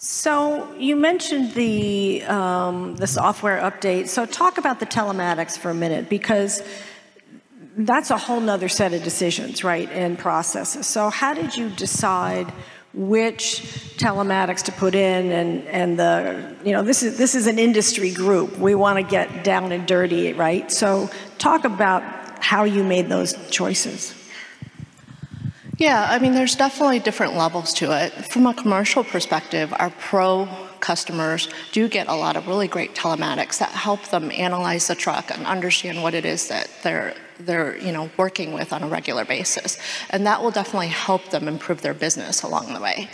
So 0.00 0.72
you 0.76 0.94
mentioned 0.94 1.54
the 1.54 2.22
um, 2.22 2.94
the 2.94 3.08
software 3.08 3.60
update. 3.60 4.06
So 4.06 4.26
talk 4.26 4.56
about 4.56 4.78
the 4.78 4.86
telematics 4.86 5.58
for 5.58 5.70
a 5.70 5.74
minute 5.74 6.08
because 6.08 6.62
that's 7.76 8.12
a 8.12 8.16
whole 8.16 8.38
nother 8.38 8.68
set 8.68 8.94
of 8.94 9.02
decisions, 9.02 9.64
right, 9.64 9.90
and 9.90 10.16
processes. 10.16 10.86
So 10.86 11.10
how 11.10 11.34
did 11.34 11.56
you 11.56 11.68
decide 11.70 12.52
which 12.94 13.62
telematics 13.96 14.62
to 14.66 14.72
put 14.72 14.94
in 14.94 15.32
and 15.32 15.66
and 15.66 15.98
the 15.98 16.54
you 16.64 16.70
know 16.70 16.84
this 16.84 17.02
is 17.02 17.18
this 17.18 17.34
is 17.34 17.48
an 17.48 17.58
industry 17.58 18.12
group. 18.12 18.56
We 18.56 18.76
want 18.76 18.98
to 18.98 19.02
get 19.02 19.42
down 19.42 19.72
and 19.72 19.84
dirty, 19.84 20.32
right? 20.32 20.70
So 20.70 21.10
talk 21.38 21.64
about 21.64 22.04
how 22.38 22.62
you 22.62 22.84
made 22.84 23.08
those 23.08 23.34
choices. 23.50 24.14
Yeah, 25.78 26.08
I 26.10 26.18
mean, 26.18 26.34
there's 26.34 26.56
definitely 26.56 26.98
different 26.98 27.36
levels 27.36 27.72
to 27.74 27.92
it. 27.92 28.12
From 28.32 28.46
a 28.48 28.54
commercial 28.54 29.04
perspective, 29.04 29.72
our 29.78 29.90
pro 29.90 30.48
customers 30.80 31.48
do 31.70 31.88
get 31.88 32.08
a 32.08 32.14
lot 32.14 32.36
of 32.36 32.48
really 32.48 32.66
great 32.66 32.96
telematics 32.96 33.58
that 33.58 33.70
help 33.70 34.02
them 34.08 34.32
analyze 34.32 34.88
the 34.88 34.96
truck 34.96 35.30
and 35.30 35.46
understand 35.46 36.02
what 36.02 36.14
it 36.14 36.24
is 36.24 36.48
that 36.48 36.68
they're 36.82 37.14
they're 37.38 37.76
you 37.78 37.92
know 37.92 38.10
working 38.16 38.52
with 38.52 38.72
on 38.72 38.82
a 38.82 38.88
regular 38.88 39.24
basis. 39.24 39.78
And 40.10 40.26
that 40.26 40.42
will 40.42 40.50
definitely 40.50 40.88
help 40.88 41.30
them 41.30 41.48
improve 41.48 41.82
their 41.82 41.94
business 41.94 42.42
along 42.42 42.74
the 42.74 42.80
way. 42.80 43.08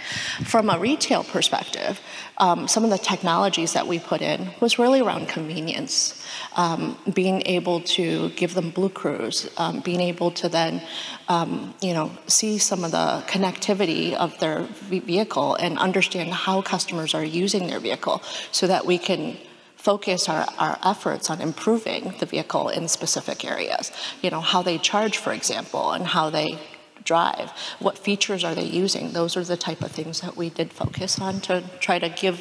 From 0.45 0.71
a 0.71 0.79
retail 0.79 1.25
perspective 1.25 2.01
um, 2.39 2.67
some 2.67 2.85
of 2.85 2.91
the 2.91 2.99
technologies 2.99 3.75
that 3.75 3.87
we 3.87 3.99
put 3.99 4.21
in 4.21 4.51
was 4.61 4.79
really 4.79 5.01
around 5.01 5.29
convenience. 5.29 6.21
Um, 6.57 6.99
being 7.13 7.43
able 7.47 7.81
to 7.81 8.31
give 8.31 8.55
them 8.55 8.73
BlueCruise 8.73 9.49
um, 9.57 9.81
being 9.81 10.01
able 10.01 10.31
to 10.33 10.49
then 10.49 10.83
um, 11.29 11.75
you 11.81 11.93
know 11.93 12.11
see 12.27 12.59
some 12.59 12.85
of 12.85 12.91
the 12.91 13.23
connectivity 13.27 14.15
of 14.15 14.39
their 14.39 14.63
vehicle 14.89 15.55
and 15.55 15.79
understand 15.79 16.33
how 16.33 16.63
customers 16.63 17.15
are 17.15 17.25
using 17.25 17.67
their 17.67 17.81
vehicle 17.81 18.23
so 18.53 18.67
that 18.67 18.87
we 18.87 18.99
can 18.99 19.37
focus 19.85 20.31
our, 20.31 20.47
our 20.59 20.79
efforts 20.83 21.29
on 21.29 21.43
improving 21.43 22.15
the 22.19 22.25
vehicle 22.25 22.71
in 22.71 22.89
specific 22.89 23.45
areas. 23.45 23.93
You 24.23 24.31
know, 24.31 24.41
how 24.41 24.63
they 24.63 24.79
charge, 24.79 25.19
for 25.19 25.35
example, 25.35 25.93
and 25.93 26.07
how 26.07 26.31
they 26.31 26.59
drive. 27.05 27.51
What 27.81 27.99
features 27.99 28.45
are 28.45 28.55
they 28.55 28.65
using? 28.65 29.13
Those 29.13 29.37
are 29.37 29.45
the 29.45 29.59
type 29.59 29.83
of 29.83 29.93
things 29.93 30.23
that 30.23 30.39
we 30.39 30.49
did 30.49 30.73
focus 30.73 31.21
on 31.21 31.43
to 31.43 31.63
try 31.81 31.99
to 31.99 32.09
give 32.09 32.41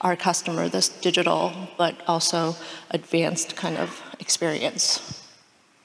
our 0.00 0.14
customer 0.14 0.68
this 0.68 0.88
digital 0.88 1.52
but 1.76 1.96
also 2.06 2.54
advanced 2.90 3.56
kind 3.56 3.76
of 3.76 4.00
experience. 4.20 5.24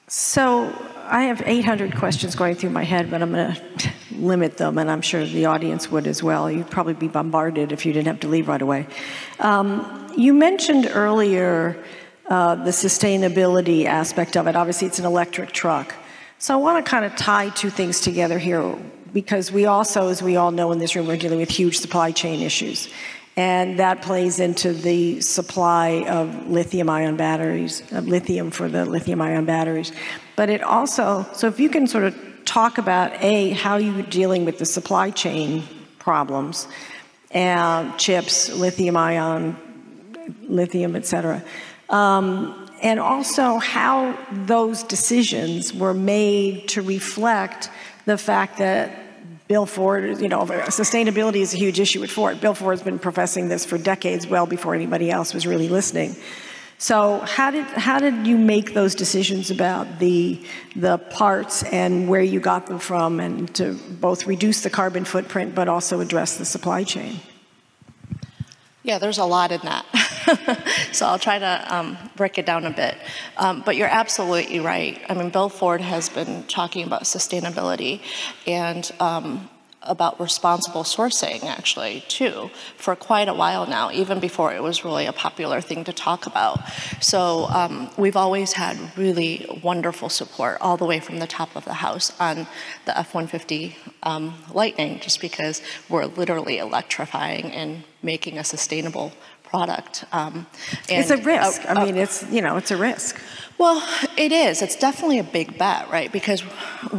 So 0.06 0.72
I 1.08 1.24
have 1.24 1.42
800 1.44 1.96
questions 1.96 2.36
going 2.36 2.54
through 2.54 2.70
my 2.70 2.84
head, 2.84 3.10
but 3.10 3.22
I'm 3.22 3.32
going 3.32 3.54
to 3.78 3.92
limit 4.12 4.56
them, 4.56 4.78
and 4.78 4.88
I'm 4.88 5.02
sure 5.02 5.24
the 5.24 5.46
audience 5.46 5.90
would 5.90 6.06
as 6.06 6.22
well. 6.22 6.50
You'd 6.50 6.70
probably 6.70 6.94
be 6.94 7.08
bombarded 7.08 7.72
if 7.72 7.84
you 7.84 7.92
didn't 7.92 8.06
have 8.08 8.20
to 8.20 8.28
leave 8.28 8.46
right 8.46 8.62
away. 8.62 8.86
Um, 9.40 10.01
you 10.16 10.34
mentioned 10.34 10.90
earlier 10.92 11.82
uh, 12.28 12.54
the 12.54 12.70
sustainability 12.70 13.84
aspect 13.84 14.36
of 14.36 14.46
it. 14.46 14.56
Obviously, 14.56 14.86
it's 14.86 14.98
an 14.98 15.04
electric 15.04 15.52
truck. 15.52 15.94
So 16.38 16.54
I 16.54 16.56
want 16.56 16.84
to 16.84 16.90
kind 16.90 17.04
of 17.04 17.14
tie 17.16 17.50
two 17.50 17.70
things 17.70 18.00
together 18.00 18.38
here 18.38 18.76
because 19.12 19.52
we 19.52 19.66
also, 19.66 20.08
as 20.08 20.22
we 20.22 20.36
all 20.36 20.50
know 20.50 20.72
in 20.72 20.78
this 20.78 20.96
room, 20.96 21.06
we're 21.06 21.16
dealing 21.16 21.38
with 21.38 21.50
huge 21.50 21.78
supply 21.78 22.10
chain 22.10 22.40
issues. 22.40 22.88
And 23.36 23.78
that 23.78 24.02
plays 24.02 24.40
into 24.40 24.72
the 24.72 25.20
supply 25.20 26.04
of 26.08 26.48
lithium 26.48 26.90
ion 26.90 27.16
batteries, 27.16 27.82
of 27.92 28.06
lithium 28.06 28.50
for 28.50 28.68
the 28.68 28.84
lithium 28.84 29.22
ion 29.22 29.44
batteries. 29.44 29.92
But 30.36 30.50
it 30.50 30.62
also, 30.62 31.26
so 31.32 31.46
if 31.46 31.58
you 31.58 31.68
can 31.68 31.86
sort 31.86 32.04
of 32.04 32.16
talk 32.44 32.78
about 32.78 33.12
A, 33.22 33.50
how 33.50 33.76
you're 33.76 34.02
dealing 34.02 34.44
with 34.44 34.58
the 34.58 34.66
supply 34.66 35.10
chain 35.10 35.62
problems, 35.98 36.66
and 37.30 37.96
chips, 37.98 38.52
lithium 38.54 38.96
ion, 38.96 39.56
lithium, 40.42 40.96
et 40.96 41.06
cetera. 41.06 41.42
Um, 41.88 42.70
and 42.82 42.98
also 42.98 43.58
how 43.58 44.18
those 44.32 44.82
decisions 44.82 45.72
were 45.72 45.94
made 45.94 46.68
to 46.68 46.82
reflect 46.82 47.70
the 48.06 48.18
fact 48.18 48.58
that 48.58 48.98
Bill 49.46 49.66
Ford, 49.66 50.20
you 50.20 50.28
know, 50.28 50.44
sustainability 50.46 51.36
is 51.36 51.54
a 51.54 51.58
huge 51.58 51.78
issue 51.78 52.02
at 52.02 52.10
Ford. 52.10 52.40
Bill 52.40 52.54
Ford's 52.54 52.82
been 52.82 52.98
professing 52.98 53.48
this 53.48 53.64
for 53.64 53.78
decades, 53.78 54.26
well 54.26 54.46
before 54.46 54.74
anybody 54.74 55.10
else 55.10 55.34
was 55.34 55.46
really 55.46 55.68
listening. 55.68 56.16
So 56.78 57.20
how 57.20 57.52
did 57.52 57.64
how 57.66 58.00
did 58.00 58.26
you 58.26 58.36
make 58.36 58.74
those 58.74 58.96
decisions 58.96 59.52
about 59.52 60.00
the 60.00 60.44
the 60.74 60.98
parts 60.98 61.62
and 61.62 62.08
where 62.08 62.22
you 62.22 62.40
got 62.40 62.66
them 62.66 62.80
from, 62.80 63.20
and 63.20 63.54
to 63.54 63.74
both 64.00 64.26
reduce 64.26 64.62
the 64.62 64.70
carbon 64.70 65.04
footprint 65.04 65.54
but 65.54 65.68
also 65.68 66.00
address 66.00 66.38
the 66.38 66.44
supply 66.44 66.82
chain? 66.82 67.20
Yeah, 68.82 68.98
there's 68.98 69.18
a 69.18 69.24
lot 69.24 69.52
in 69.52 69.60
that. 69.60 69.86
so 70.92 71.06
I'll 71.06 71.18
try 71.18 71.38
to 71.38 71.74
um, 71.74 71.96
break 72.16 72.38
it 72.38 72.46
down 72.46 72.64
a 72.64 72.70
bit. 72.70 72.96
Um, 73.36 73.62
but 73.64 73.76
you're 73.76 73.88
absolutely 73.88 74.60
right. 74.60 75.00
I 75.08 75.14
mean, 75.14 75.30
Bill 75.30 75.48
Ford 75.48 75.80
has 75.80 76.08
been 76.08 76.44
talking 76.44 76.86
about 76.86 77.02
sustainability 77.04 78.00
and 78.46 78.90
um, 79.00 79.48
about 79.84 80.20
responsible 80.20 80.84
sourcing, 80.84 81.44
actually, 81.44 82.04
too, 82.08 82.50
for 82.76 82.94
quite 82.94 83.28
a 83.28 83.34
while 83.34 83.66
now, 83.66 83.90
even 83.90 84.20
before 84.20 84.54
it 84.54 84.62
was 84.62 84.84
really 84.84 85.06
a 85.06 85.12
popular 85.12 85.60
thing 85.60 85.84
to 85.84 85.92
talk 85.92 86.26
about. 86.26 86.60
So 87.00 87.46
um, 87.46 87.90
we've 87.96 88.16
always 88.16 88.52
had 88.52 88.76
really 88.96 89.46
wonderful 89.62 90.08
support 90.08 90.58
all 90.60 90.76
the 90.76 90.84
way 90.84 91.00
from 91.00 91.18
the 91.18 91.26
top 91.26 91.56
of 91.56 91.64
the 91.64 91.74
house 91.74 92.12
on 92.20 92.46
the 92.84 92.96
F 92.96 93.14
150 93.14 93.76
um, 94.02 94.34
Lightning, 94.52 95.00
just 95.00 95.20
because 95.20 95.62
we're 95.88 96.06
literally 96.06 96.58
electrifying 96.58 97.46
and 97.52 97.84
making 98.02 98.38
a 98.38 98.44
sustainable 98.44 99.12
product. 99.52 100.04
Um, 100.12 100.34
It's 100.88 101.10
a 101.18 101.20
risk. 101.34 101.58
uh, 101.64 101.74
I 101.74 101.84
mean, 101.84 101.96
it's 102.04 102.18
you 102.36 102.42
know, 102.46 102.54
it's 102.60 102.72
a 102.78 102.80
risk. 102.90 103.12
well, 103.62 103.78
it 104.16 104.32
is. 104.46 104.54
It's 104.64 104.78
definitely 104.86 105.20
a 105.26 105.28
big 105.38 105.48
bet, 105.62 105.82
right? 105.96 106.10
Because 106.18 106.40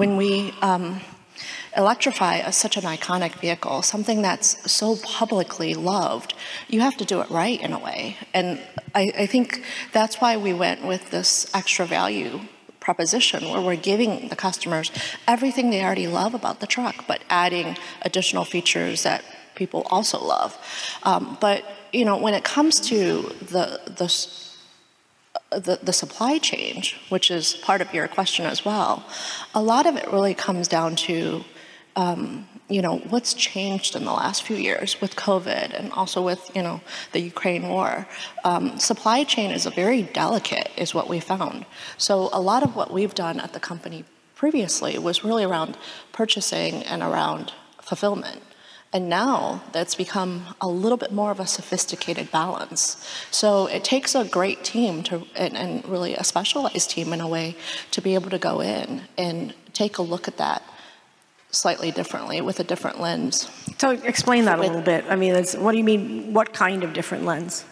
when 0.02 0.12
we 0.24 0.54
um, 0.62 0.86
electrify 1.76 2.36
a, 2.50 2.52
such 2.52 2.76
an 2.78 2.86
iconic 2.98 3.34
vehicle, 3.46 3.82
something 3.82 4.22
that's 4.22 4.50
so 4.72 4.88
publicly 5.20 5.74
loved, 5.74 6.32
you 6.74 6.80
have 6.88 6.96
to 7.02 7.06
do 7.06 7.22
it 7.24 7.30
right 7.30 7.60
in 7.66 7.72
a 7.74 7.80
way. 7.80 8.02
And 8.34 8.48
I, 9.02 9.04
I 9.24 9.26
think 9.34 9.48
that's 9.98 10.16
why 10.22 10.38
we 10.38 10.54
went 10.66 10.80
with 10.92 11.04
this 11.16 11.30
extra 11.54 11.86
value 11.86 12.34
proposition 12.80 13.50
where 13.50 13.62
we're 13.68 13.84
giving 13.92 14.12
the 14.32 14.36
customers 14.36 14.92
everything 15.28 15.66
they 15.70 15.84
already 15.84 16.08
love 16.22 16.34
about 16.42 16.60
the 16.60 16.68
truck, 16.68 16.96
but 17.08 17.20
adding 17.30 17.78
additional 18.08 18.46
features 18.46 19.04
that 19.04 19.22
people 19.56 19.82
also 19.90 20.18
love. 20.36 20.52
Um, 21.04 21.38
but 21.40 21.64
you 21.94 22.04
know, 22.04 22.18
when 22.18 22.34
it 22.34 22.44
comes 22.44 22.80
to 22.82 23.34
the 23.40 23.80
the 23.86 24.10
the, 25.52 25.80
the 25.82 25.94
supply 25.94 26.38
chain, 26.40 26.84
which 27.10 27.30
is 27.30 27.54
part 27.54 27.82
of 27.82 27.94
your 27.94 28.08
question 28.08 28.46
as 28.46 28.66
well, 28.66 29.06
a 29.54 29.62
lot 29.62 29.86
of 29.86 29.96
it 29.96 30.12
really 30.12 30.34
comes 30.34 30.68
down 30.68 30.96
to, 30.96 31.44
um, 31.96 32.48
you 32.70 32.82
know, 32.82 32.98
what's 33.10 33.34
changed 33.34 33.96
in 33.96 34.04
the 34.04 34.12
last 34.12 34.44
few 34.44 34.56
years 34.56 35.00
with 35.00 35.16
COVID 35.16 35.78
and 35.78 35.92
also 35.92 36.24
with, 36.24 36.52
you 36.56 36.64
know, 36.64 36.82
the 37.12 37.20
Ukraine 37.20 37.70
war. 37.70 38.08
Um, 38.44 38.80
supply 38.80 39.24
chain 39.24 39.52
is 39.52 39.66
a 39.66 39.70
very 39.70 40.02
delicate, 40.02 40.72
is 40.76 40.94
what 40.94 41.08
we 41.08 41.20
found. 41.20 41.66
So 41.98 42.30
a 42.34 42.42
lot 42.42 42.64
of 42.64 42.76
what 42.76 42.92
we've 42.92 43.14
done 43.14 43.40
at 43.40 43.54
the 43.54 43.60
company 43.60 44.06
previously 44.36 44.98
was 44.98 45.24
really 45.24 45.44
around 45.44 45.78
purchasing 46.12 46.84
and 46.84 47.04
around 47.04 47.54
fulfillment. 47.80 48.42
And 48.94 49.10
now 49.10 49.64
that's 49.72 49.96
become 49.96 50.56
a 50.62 50.68
little 50.68 51.00
bit 51.00 51.12
more 51.12 51.32
of 51.32 51.40
a 51.40 51.48
sophisticated 51.48 52.32
balance. 52.32 53.04
So 53.32 53.66
it 53.66 53.84
takes 53.84 54.14
a 54.14 54.24
great 54.24 54.64
team 54.64 55.02
to, 55.04 55.26
and, 55.36 55.58
and, 55.58 55.84
really 55.88 56.14
a 56.14 56.24
specialized 56.24 56.92
team 56.92 57.12
in 57.12 57.20
a 57.20 57.28
way, 57.28 57.56
to 57.90 58.02
be 58.02 58.14
able 58.14 58.30
to 58.30 58.38
go 58.38 58.62
in 58.62 59.02
and 59.18 59.56
take 59.74 59.98
a 59.98 60.04
look 60.04 60.28
at 60.28 60.38
that 60.38 60.62
slightly 61.50 61.90
differently 61.90 62.40
with 62.40 62.60
a 62.60 62.64
different 62.64 63.00
lens. 63.00 63.50
So 63.78 63.92
explain 63.92 64.46
that 64.46 64.60
a 64.60 64.62
little 64.62 64.82
bit. 64.82 65.06
I 65.10 65.16
mean, 65.16 65.36
it's, 65.36 65.56
what 65.56 65.72
do 65.72 65.78
you 65.78 65.84
mean? 65.84 66.34
What 66.34 66.54
kind 66.54 66.84
of 66.84 66.94
different 66.94 67.26
lens? 67.26 67.66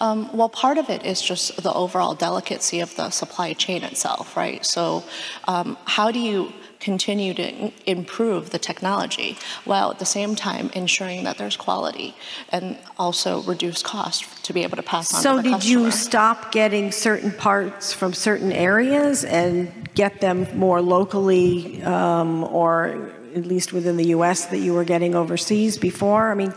Um, 0.00 0.34
well, 0.36 0.48
part 0.48 0.76
of 0.76 0.90
it 0.90 1.04
is 1.04 1.22
just 1.22 1.62
the 1.62 1.72
overall 1.72 2.14
delicacy 2.14 2.80
of 2.80 2.94
the 2.96 3.10
supply 3.10 3.54
chain 3.54 3.82
itself, 3.82 4.36
right? 4.36 4.64
So, 4.64 5.04
um, 5.48 5.78
how 5.84 6.10
do 6.10 6.18
you 6.18 6.52
continue 6.80 7.34
to 7.34 7.72
improve 7.86 8.50
the 8.50 8.58
technology 8.58 9.36
while 9.64 9.90
at 9.90 9.98
the 9.98 10.04
same 10.04 10.36
time 10.36 10.70
ensuring 10.74 11.24
that 11.24 11.38
there's 11.38 11.56
quality 11.56 12.14
and 12.50 12.78
also 12.98 13.42
reduce 13.42 13.82
cost 13.82 14.44
to 14.44 14.52
be 14.52 14.62
able 14.62 14.76
to 14.76 14.82
pass 14.82 15.12
on 15.14 15.22
so 15.22 15.42
did 15.42 15.52
customer. 15.52 15.80
you 15.84 15.90
stop 15.90 16.52
getting 16.52 16.92
certain 16.92 17.32
parts 17.32 17.92
from 17.92 18.12
certain 18.12 18.52
areas 18.52 19.24
and 19.24 19.72
get 19.94 20.20
them 20.20 20.46
more 20.56 20.82
locally 20.82 21.82
um, 21.82 22.44
or 22.44 23.10
at 23.36 23.46
least 23.46 23.72
within 23.72 23.96
the 23.96 24.04
us 24.06 24.46
that 24.46 24.58
you 24.58 24.72
were 24.74 24.84
getting 24.84 25.14
overseas 25.14 25.76
before 25.78 26.30
i 26.30 26.34
mean 26.34 26.52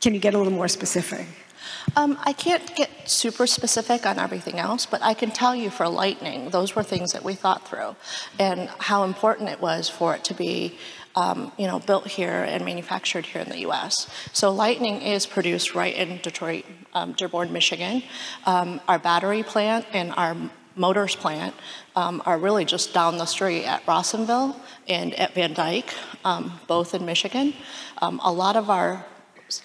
can 0.00 0.14
you 0.14 0.20
get 0.20 0.34
a 0.34 0.38
little 0.38 0.52
more 0.52 0.68
specific 0.68 1.26
Um, 1.96 2.18
I 2.24 2.32
can't 2.32 2.74
get 2.76 2.90
super 3.08 3.46
specific 3.46 4.04
on 4.06 4.18
everything 4.18 4.58
else, 4.58 4.86
but 4.86 5.00
I 5.02 5.14
can 5.14 5.30
tell 5.30 5.54
you 5.54 5.70
for 5.70 5.88
Lightning, 5.88 6.50
those 6.50 6.76
were 6.76 6.82
things 6.82 7.12
that 7.12 7.24
we 7.24 7.34
thought 7.34 7.66
through, 7.66 7.96
and 8.38 8.68
how 8.78 9.04
important 9.04 9.48
it 9.48 9.60
was 9.60 9.88
for 9.88 10.14
it 10.14 10.22
to 10.24 10.34
be, 10.34 10.76
um, 11.16 11.50
you 11.56 11.66
know, 11.66 11.78
built 11.78 12.06
here 12.06 12.44
and 12.44 12.64
manufactured 12.64 13.26
here 13.26 13.42
in 13.42 13.48
the 13.48 13.60
U.S. 13.60 14.08
So 14.32 14.50
Lightning 14.52 15.00
is 15.02 15.26
produced 15.26 15.74
right 15.74 15.94
in 15.94 16.18
Detroit, 16.18 16.64
um, 16.92 17.12
Dearborn, 17.12 17.52
Michigan. 17.52 18.02
Um, 18.44 18.80
our 18.86 18.98
battery 18.98 19.42
plant 19.42 19.86
and 19.92 20.12
our 20.16 20.36
motors 20.78 21.16
plant 21.16 21.54
um, 21.96 22.22
are 22.24 22.38
really 22.38 22.64
just 22.64 22.94
down 22.94 23.18
the 23.18 23.26
street 23.26 23.64
at 23.64 23.84
Rawsonville 23.86 24.56
and 24.86 25.14
at 25.14 25.34
Van 25.34 25.52
Dyke, 25.52 25.92
um, 26.24 26.60
both 26.66 26.94
in 26.94 27.04
Michigan. 27.04 27.54
Um, 28.00 28.20
a 28.22 28.32
lot 28.32 28.56
of 28.56 28.70
our 28.70 29.04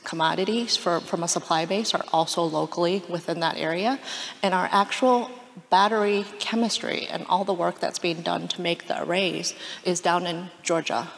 commodities 0.03 0.75
for, 0.75 0.99
from 0.99 1.23
a 1.23 1.27
supply 1.27 1.65
base 1.65 1.93
are 1.93 2.05
also 2.11 2.43
locally 2.43 3.03
within 3.09 3.39
that 3.41 3.57
area. 3.57 3.99
And 4.41 4.53
our 4.53 4.67
actual 4.71 5.29
battery 5.69 6.25
chemistry 6.39 7.07
and 7.07 7.25
all 7.27 7.43
the 7.43 7.53
work 7.53 7.79
that's 7.79 7.99
being 7.99 8.21
done 8.21 8.47
to 8.49 8.61
make 8.61 8.87
the 8.87 9.01
arrays 9.03 9.53
is 9.83 9.99
down 9.99 10.25
in 10.25 10.49
Georgia, 10.63 11.09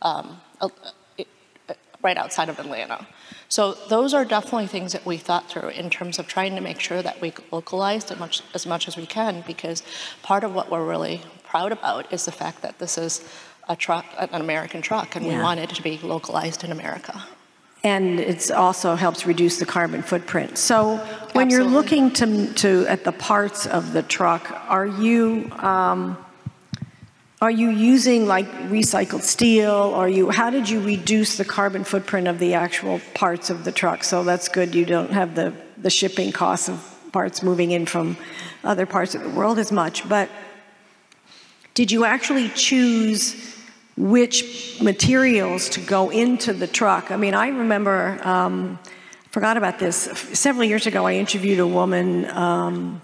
um, 0.00 0.40
right 2.02 2.16
outside 2.16 2.48
of 2.48 2.58
Atlanta. 2.58 3.06
So 3.52 3.74
those 3.88 4.14
are 4.14 4.24
definitely 4.24 4.66
things 4.66 4.92
that 4.94 5.04
we 5.04 5.18
thought 5.18 5.46
through 5.50 5.68
in 5.82 5.90
terms 5.90 6.18
of 6.18 6.26
trying 6.26 6.54
to 6.54 6.62
make 6.62 6.80
sure 6.80 7.02
that 7.02 7.20
we 7.20 7.34
localized 7.50 8.10
as 8.10 8.18
much 8.18 8.42
as, 8.54 8.64
much 8.66 8.88
as 8.88 8.96
we 8.96 9.04
can 9.04 9.44
because 9.46 9.82
part 10.22 10.42
of 10.42 10.54
what 10.54 10.70
we're 10.70 10.88
really 10.88 11.20
proud 11.44 11.70
about 11.70 12.10
is 12.10 12.24
the 12.24 12.32
fact 12.32 12.62
that 12.62 12.78
this 12.78 12.96
is 12.96 13.22
a 13.68 13.76
truck, 13.76 14.06
an 14.16 14.40
American 14.40 14.80
truck, 14.80 15.16
and 15.16 15.26
Yeah. 15.26 15.36
we 15.36 15.42
want 15.42 15.60
it 15.60 15.68
to 15.68 15.82
be 15.82 15.98
localized 15.98 16.64
in 16.64 16.72
America. 16.72 17.24
and 17.84 18.20
it 18.20 18.50
also 18.52 18.94
helps 18.94 19.26
reduce 19.26 19.58
the 19.58 19.66
carbon 19.66 20.02
footprint. 20.02 20.56
So 20.56 20.96
when 21.32 21.50
you're 21.50 21.70
looking 21.78 22.10
to, 22.12 22.26
to 22.62 22.86
at 22.86 23.04
the 23.04 23.12
parts 23.12 23.66
of 23.66 23.92
the 23.92 24.02
truck, 24.02 24.44
are 24.68 24.86
you 24.86 25.50
um, 25.58 26.16
are 27.42 27.50
you 27.50 27.70
using 27.70 28.26
like 28.26 28.48
recycled 28.70 29.22
steel? 29.22 29.72
Or 29.72 30.08
you 30.08 30.30
how 30.30 30.48
did 30.48 30.70
you 30.70 30.80
reduce 30.80 31.36
the 31.36 31.44
carbon 31.44 31.82
footprint 31.82 32.28
of 32.28 32.38
the 32.38 32.54
actual 32.54 33.00
parts 33.14 33.50
of 33.50 33.64
the 33.64 33.72
truck? 33.72 34.04
So 34.04 34.22
that's 34.22 34.48
good. 34.48 34.74
You 34.74 34.86
don't 34.86 35.10
have 35.10 35.34
the 35.34 35.52
the 35.76 35.90
shipping 35.90 36.30
costs 36.30 36.68
of 36.68 36.88
parts 37.10 37.42
moving 37.42 37.72
in 37.72 37.84
from 37.84 38.16
other 38.62 38.86
parts 38.86 39.16
of 39.16 39.24
the 39.24 39.30
world 39.30 39.58
as 39.58 39.72
much, 39.72 40.08
but 40.08 40.30
did 41.74 41.90
you 41.90 42.04
actually 42.04 42.48
choose 42.50 43.34
which 43.96 44.78
materials 44.80 45.68
to 45.70 45.80
go 45.80 46.10
into 46.10 46.52
the 46.52 46.66
truck? 46.66 47.10
I 47.10 47.16
mean, 47.16 47.34
I 47.34 47.48
remember, 47.48 48.20
um, 48.22 48.78
forgot 49.30 49.56
about 49.56 49.78
this. 49.78 49.96
Several 50.32 50.64
years 50.64 50.86
ago, 50.86 51.06
I 51.06 51.14
interviewed 51.14 51.58
a 51.58 51.66
woman, 51.66 52.30
um, 52.30 53.02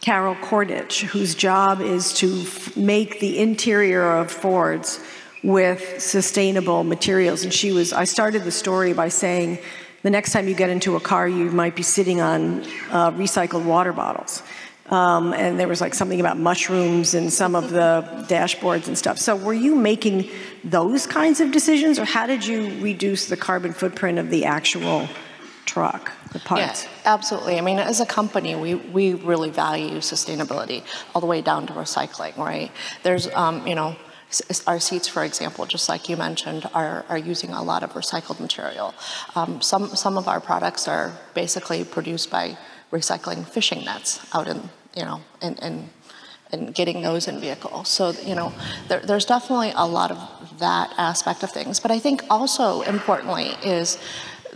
Carol 0.00 0.36
Kordich, 0.36 1.02
whose 1.02 1.34
job 1.34 1.80
is 1.80 2.12
to 2.14 2.42
f- 2.42 2.76
make 2.76 3.20
the 3.20 3.38
interior 3.38 4.04
of 4.04 4.30
Fords 4.30 5.00
with 5.42 6.00
sustainable 6.00 6.84
materials. 6.84 7.42
And 7.44 7.52
she 7.52 7.72
was, 7.72 7.92
I 7.92 8.04
started 8.04 8.44
the 8.44 8.50
story 8.52 8.92
by 8.92 9.08
saying, 9.08 9.58
the 10.02 10.10
next 10.10 10.32
time 10.32 10.46
you 10.46 10.54
get 10.54 10.70
into 10.70 10.96
a 10.96 11.00
car, 11.00 11.26
you 11.26 11.50
might 11.50 11.74
be 11.74 11.82
sitting 11.82 12.20
on 12.20 12.60
uh, 12.90 13.10
recycled 13.12 13.64
water 13.64 13.92
bottles. 13.92 14.42
Um, 14.90 15.34
and 15.34 15.60
there 15.60 15.68
was 15.68 15.80
like 15.80 15.92
something 15.92 16.20
about 16.20 16.38
mushrooms 16.38 17.14
and 17.14 17.32
some 17.32 17.54
of 17.54 17.70
the 17.70 18.24
dashboards 18.28 18.88
and 18.88 18.96
stuff. 18.96 19.18
So, 19.18 19.36
were 19.36 19.52
you 19.52 19.74
making 19.74 20.30
those 20.64 21.06
kinds 21.06 21.40
of 21.40 21.52
decisions, 21.52 21.98
or 21.98 22.06
how 22.06 22.26
did 22.26 22.46
you 22.46 22.80
reduce 22.80 23.26
the 23.26 23.36
carbon 23.36 23.74
footprint 23.74 24.18
of 24.18 24.30
the 24.30 24.46
actual 24.46 25.06
truck, 25.68 26.12
the 26.32 26.40
parts? 26.40 26.84
Yeah, 26.84 27.14
absolutely. 27.14 27.58
I 27.58 27.60
mean, 27.60 27.78
as 27.78 28.00
a 28.00 28.06
company, 28.06 28.54
we, 28.54 28.74
we 28.74 29.14
really 29.14 29.50
value 29.50 29.98
sustainability 29.98 30.82
all 31.12 31.20
the 31.20 31.26
way 31.34 31.40
down 31.42 31.66
to 31.66 31.72
recycling, 31.74 32.36
right? 32.38 32.70
There's, 33.02 33.28
um, 33.34 33.66
you 33.66 33.74
know, 33.74 33.94
our 34.66 34.80
seats, 34.80 35.08
for 35.08 35.24
example, 35.24 35.66
just 35.66 35.88
like 35.88 36.08
you 36.08 36.16
mentioned, 36.16 36.62
are, 36.72 37.04
are 37.08 37.18
using 37.18 37.50
a 37.50 37.62
lot 37.62 37.82
of 37.82 37.92
recycled 37.92 38.40
material. 38.40 38.94
Um, 39.36 39.60
some, 39.60 39.84
some 40.04 40.18
of 40.18 40.26
our 40.26 40.40
products 40.40 40.88
are 40.88 41.12
basically 41.34 41.84
produced 41.84 42.30
by 42.30 42.56
recycling 42.90 43.46
fishing 43.46 43.84
nets 43.84 44.20
out 44.34 44.48
in, 44.48 44.70
you 44.96 45.04
know, 45.04 45.20
in, 45.42 45.54
in 45.56 45.90
and 46.50 46.74
getting 46.74 47.02
those 47.02 47.28
in 47.28 47.40
vehicles. 47.40 47.88
So, 47.90 48.12
you 48.24 48.34
know, 48.34 48.54
there, 48.88 49.00
there's 49.00 49.26
definitely 49.26 49.72
a 49.76 49.86
lot 49.86 50.10
of 50.10 50.18
that 50.58 50.94
aspect 50.96 51.42
of 51.42 51.50
things. 51.50 51.78
But 51.78 51.90
I 51.90 51.98
think 51.98 52.24
also 52.30 52.80
importantly 52.82 53.52
is 53.62 53.98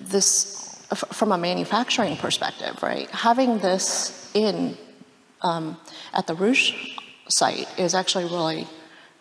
this, 0.00 0.51
from 0.94 1.32
a 1.32 1.38
manufacturing 1.38 2.16
perspective, 2.16 2.82
right? 2.82 3.10
Having 3.10 3.58
this 3.58 4.30
in 4.34 4.76
um, 5.42 5.76
at 6.12 6.26
the 6.26 6.34
Rouge 6.34 6.72
site 7.28 7.68
is 7.78 7.94
actually 7.94 8.24
really 8.24 8.66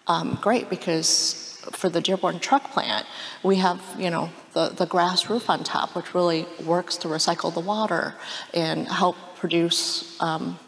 um, 0.08 0.38
great 0.42 0.70
because 0.70 1.60
for 1.72 1.90
the 1.90 2.02
Dearborn 2.02 2.40
truck 2.40 2.72
plant, 2.72 3.06
we 3.44 3.58
have, 3.58 3.82
you 3.98 4.10
know, 4.10 4.30
the, 4.54 4.70
the 4.70 4.86
grass 4.86 5.30
roof 5.30 5.50
on 5.50 5.64
top, 5.64 5.96
which 5.96 6.14
really 6.14 6.46
works 6.66 6.98
to 6.98 7.08
recycle 7.08 7.54
the 7.54 7.60
water 7.60 8.16
and 8.54 8.88
help 8.88 9.16
produce, 9.36 10.20
um, 10.22 10.60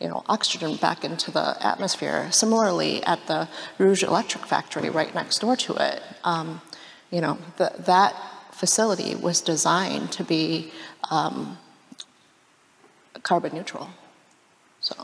you 0.00 0.08
know, 0.08 0.22
oxygen 0.28 0.76
back 0.76 1.04
into 1.04 1.30
the 1.30 1.56
atmosphere. 1.64 2.28
Similarly, 2.30 3.02
at 3.04 3.26
the 3.26 3.48
Rouge 3.78 4.02
Electric 4.02 4.46
Factory 4.46 4.88
right 4.88 5.14
next 5.14 5.40
door 5.40 5.56
to 5.56 5.74
it, 5.74 6.02
um, 6.24 6.62
you 7.10 7.20
know, 7.20 7.38
the, 7.58 7.72
that 7.80 8.14
facility 8.60 9.14
was 9.14 9.40
designed 9.40 10.12
to 10.12 10.22
be 10.22 10.70
um, 11.10 11.58
carbon 13.22 13.54
neutral. 13.54 13.88
So. 14.80 14.94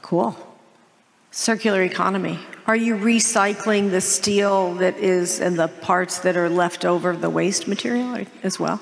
Cool. 0.00 0.36
Circular 1.32 1.82
economy. 1.82 2.38
Are 2.66 2.76
you 2.76 2.94
recycling 2.96 3.90
the 3.90 4.00
steel 4.00 4.74
that 4.74 4.96
is 4.96 5.40
and 5.40 5.58
the 5.58 5.68
parts 5.68 6.20
that 6.20 6.36
are 6.36 6.48
left 6.48 6.84
over 6.84 7.16
the 7.16 7.30
waste 7.30 7.66
material 7.66 8.24
as 8.44 8.60
well? 8.60 8.80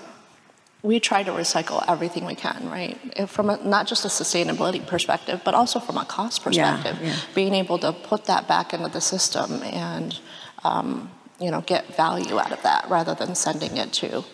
we 0.83 1.01
try 1.01 1.25
to 1.25 1.33
recycle 1.33 1.85
everything 1.89 2.25
we 2.25 2.37
can, 2.37 2.71
right? 2.71 2.97
From 3.29 3.51
a, 3.51 3.57
not 3.65 3.89
just 3.89 4.05
a 4.05 4.09
sustainability 4.09 4.87
perspective, 4.87 5.41
but 5.45 5.53
also 5.53 5.81
from 5.81 5.97
a 5.99 6.05
cost 6.05 6.39
Yeah, 6.39 6.77
perspective. 6.77 6.97
yeah. 7.03 7.17
Being 7.35 7.55
able 7.55 7.79
to 7.81 7.93
put 7.93 8.27
that 8.27 8.47
back 8.47 8.73
into 8.73 8.89
the 8.89 9.01
system 9.01 9.61
and, 9.65 10.19
um, 10.63 11.11
you 11.41 11.51
know, 11.51 11.61
get 11.61 11.95
value 11.97 12.39
out 12.39 12.53
of 12.53 12.63
that 12.63 12.87
rather 12.89 13.15
than 13.15 13.35
sending 13.35 13.77
it 13.77 13.93
to 13.95 14.25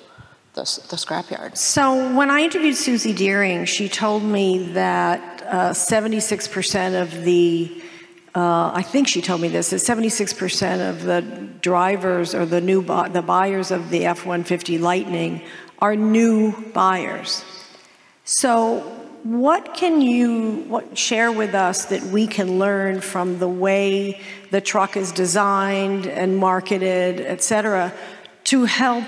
the, 0.54 0.62
the 0.88 0.96
scrapyard. 0.96 1.56
So 1.56 2.14
when 2.16 2.30
I 2.30 2.40
interviewed 2.40 2.76
Suzy 2.76 3.12
Deering, 3.12 3.64
she 3.64 3.88
told 3.88 4.22
me 4.22 4.72
that 4.72 5.42
uh, 5.46 5.70
76% 5.70 7.02
of 7.02 7.24
the, 7.24 7.82
uh, 8.34 8.70
I 8.72 8.82
think 8.82 9.08
she 9.08 9.20
told 9.20 9.40
me 9.40 9.48
this, 9.48 9.70
that 9.70 9.76
76% 9.76 10.90
of 10.90 11.02
the 11.02 11.22
drivers 11.60 12.34
or 12.34 12.46
the 12.46 12.60
new 12.60 12.82
bu- 12.82 13.08
the 13.10 13.22
buyers 13.22 13.70
of 13.70 13.90
the 13.90 14.06
F-150 14.06 14.80
Lightning 14.80 15.42
are 15.80 15.96
new 15.96 16.52
buyers. 16.72 17.44
So 18.24 19.03
what 19.24 19.72
can 19.72 20.02
you 20.02 20.64
what, 20.68 20.96
share 20.96 21.32
with 21.32 21.54
us 21.54 21.86
that 21.86 22.02
we 22.04 22.26
can 22.26 22.58
learn 22.58 23.00
from 23.00 23.38
the 23.38 23.48
way 23.48 24.20
the 24.50 24.60
truck 24.60 24.96
is 24.96 25.12
designed 25.12 26.06
and 26.06 26.36
marketed, 26.36 27.20
et 27.20 27.42
cetera, 27.42 27.92
to 28.44 28.66
help 28.66 29.04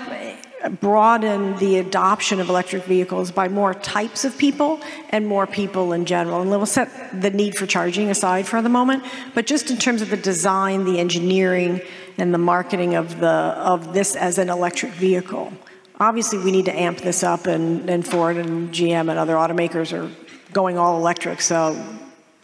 broaden 0.81 1.55
the 1.57 1.77
adoption 1.77 2.39
of 2.39 2.49
electric 2.49 2.83
vehicles 2.85 3.31
by 3.31 3.47
more 3.47 3.75
types 3.75 4.25
of 4.25 4.35
people 4.39 4.81
and 5.09 5.27
more 5.27 5.45
people 5.45 5.93
in 5.93 6.03
general. 6.05 6.41
And 6.41 6.49
we'll 6.49 6.65
set 6.65 6.89
the 7.21 7.29
need 7.29 7.55
for 7.55 7.67
charging 7.67 8.09
aside 8.09 8.47
for 8.47 8.59
the 8.63 8.69
moment, 8.69 9.03
but 9.35 9.45
just 9.45 9.69
in 9.69 9.77
terms 9.77 10.01
of 10.01 10.09
the 10.09 10.17
design, 10.17 10.83
the 10.83 10.99
engineering, 10.99 11.79
and 12.17 12.33
the 12.33 12.39
marketing 12.39 12.95
of 12.95 13.19
the 13.19 13.27
of 13.27 13.93
this 13.93 14.15
as 14.15 14.39
an 14.39 14.49
electric 14.49 14.93
vehicle. 14.93 15.53
Obviously, 15.99 16.37
we 16.39 16.51
need 16.51 16.65
to 16.65 16.79
amp 16.79 16.99
this 16.99 17.23
up, 17.23 17.47
and, 17.47 17.89
and 17.89 18.05
Ford 18.05 18.37
and 18.37 18.69
GM 18.71 19.09
and 19.09 19.17
other 19.17 19.33
automakers 19.33 19.91
are 19.93 20.11
going 20.53 20.77
all 20.77 20.97
electric, 20.97 21.41
so 21.41 21.75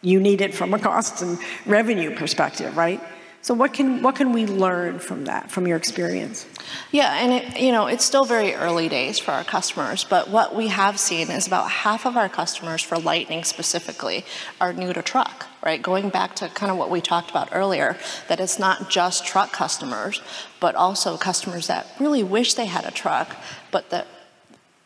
you 0.01 0.19
need 0.19 0.41
it 0.41 0.53
from 0.53 0.73
a 0.73 0.79
cost 0.79 1.21
and 1.21 1.37
revenue 1.65 2.15
perspective, 2.15 2.75
right? 2.75 3.01
So 3.43 3.53
what 3.53 3.73
can 3.73 4.01
what 4.01 4.15
can 4.15 4.31
we 4.31 4.47
learn 4.47 4.99
from 4.99 5.25
that, 5.25 5.51
from 5.51 5.67
your 5.67 5.75
experience? 5.75 6.47
Yeah, 6.91 7.13
and 7.13 7.33
it, 7.33 7.59
you 7.59 7.73
know 7.73 7.87
it's 7.87 8.05
still 8.05 8.23
very 8.23 8.53
early 8.55 8.87
days 8.87 9.19
for 9.19 9.31
our 9.31 9.43
customers, 9.43 10.05
but 10.05 10.29
what 10.29 10.55
we 10.55 10.69
have 10.69 10.97
seen 10.97 11.29
is 11.29 11.45
about 11.45 11.69
half 11.69 12.05
of 12.05 12.15
our 12.15 12.29
customers 12.29 12.81
for 12.81 12.97
Lightning 12.97 13.43
specifically 13.43 14.23
are 14.61 14.71
new 14.71 14.93
to 14.93 15.01
truck. 15.01 15.47
Right, 15.61 15.81
going 15.81 16.07
back 16.07 16.35
to 16.37 16.47
kind 16.49 16.71
of 16.71 16.77
what 16.77 16.89
we 16.89 17.01
talked 17.01 17.31
about 17.31 17.49
earlier, 17.51 17.97
that 18.29 18.39
it's 18.39 18.59
not 18.59 18.89
just 18.89 19.25
truck 19.25 19.51
customers, 19.51 20.21
but 20.61 20.75
also 20.75 21.17
customers 21.17 21.67
that 21.67 21.85
really 21.99 22.23
wish 22.23 22.53
they 22.53 22.65
had 22.65 22.85
a 22.85 22.91
truck, 22.91 23.35
but 23.71 23.89
that 23.89 24.07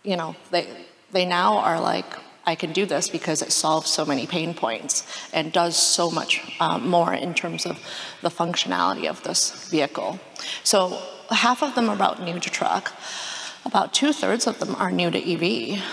you 0.03 0.15
know 0.17 0.35
they 0.49 0.67
they 1.11 1.25
now 1.25 1.59
are 1.59 1.79
like 1.79 2.11
I 2.47 2.55
can 2.55 2.71
do 2.71 2.85
this 2.85 3.09
because 3.09 3.41
it 3.41 3.51
solves 3.51 3.91
so 3.91 4.05
many 4.05 4.25
pain 4.25 4.53
points 4.53 5.05
and 5.33 5.51
does 5.51 5.75
so 5.75 6.09
much 6.09 6.41
um, 6.61 6.87
more 6.87 7.13
in 7.13 7.33
terms 7.33 7.65
of 7.65 7.77
the 8.21 8.29
functionality 8.29 9.05
of 9.05 9.21
this 9.23 9.69
vehicle. 9.69 10.19
So 10.63 10.97
half 11.29 11.61
of 11.61 11.75
them 11.75 11.89
are 11.89 11.95
about 11.95 12.23
new 12.23 12.39
to 12.39 12.49
truck. 12.49 12.93
About 13.65 13.93
two 13.93 14.13
thirds 14.13 14.47
of 14.47 14.59
them 14.59 14.75
are 14.75 14.91
new 14.91 15.11
to 15.11 15.19
EV. 15.19 15.83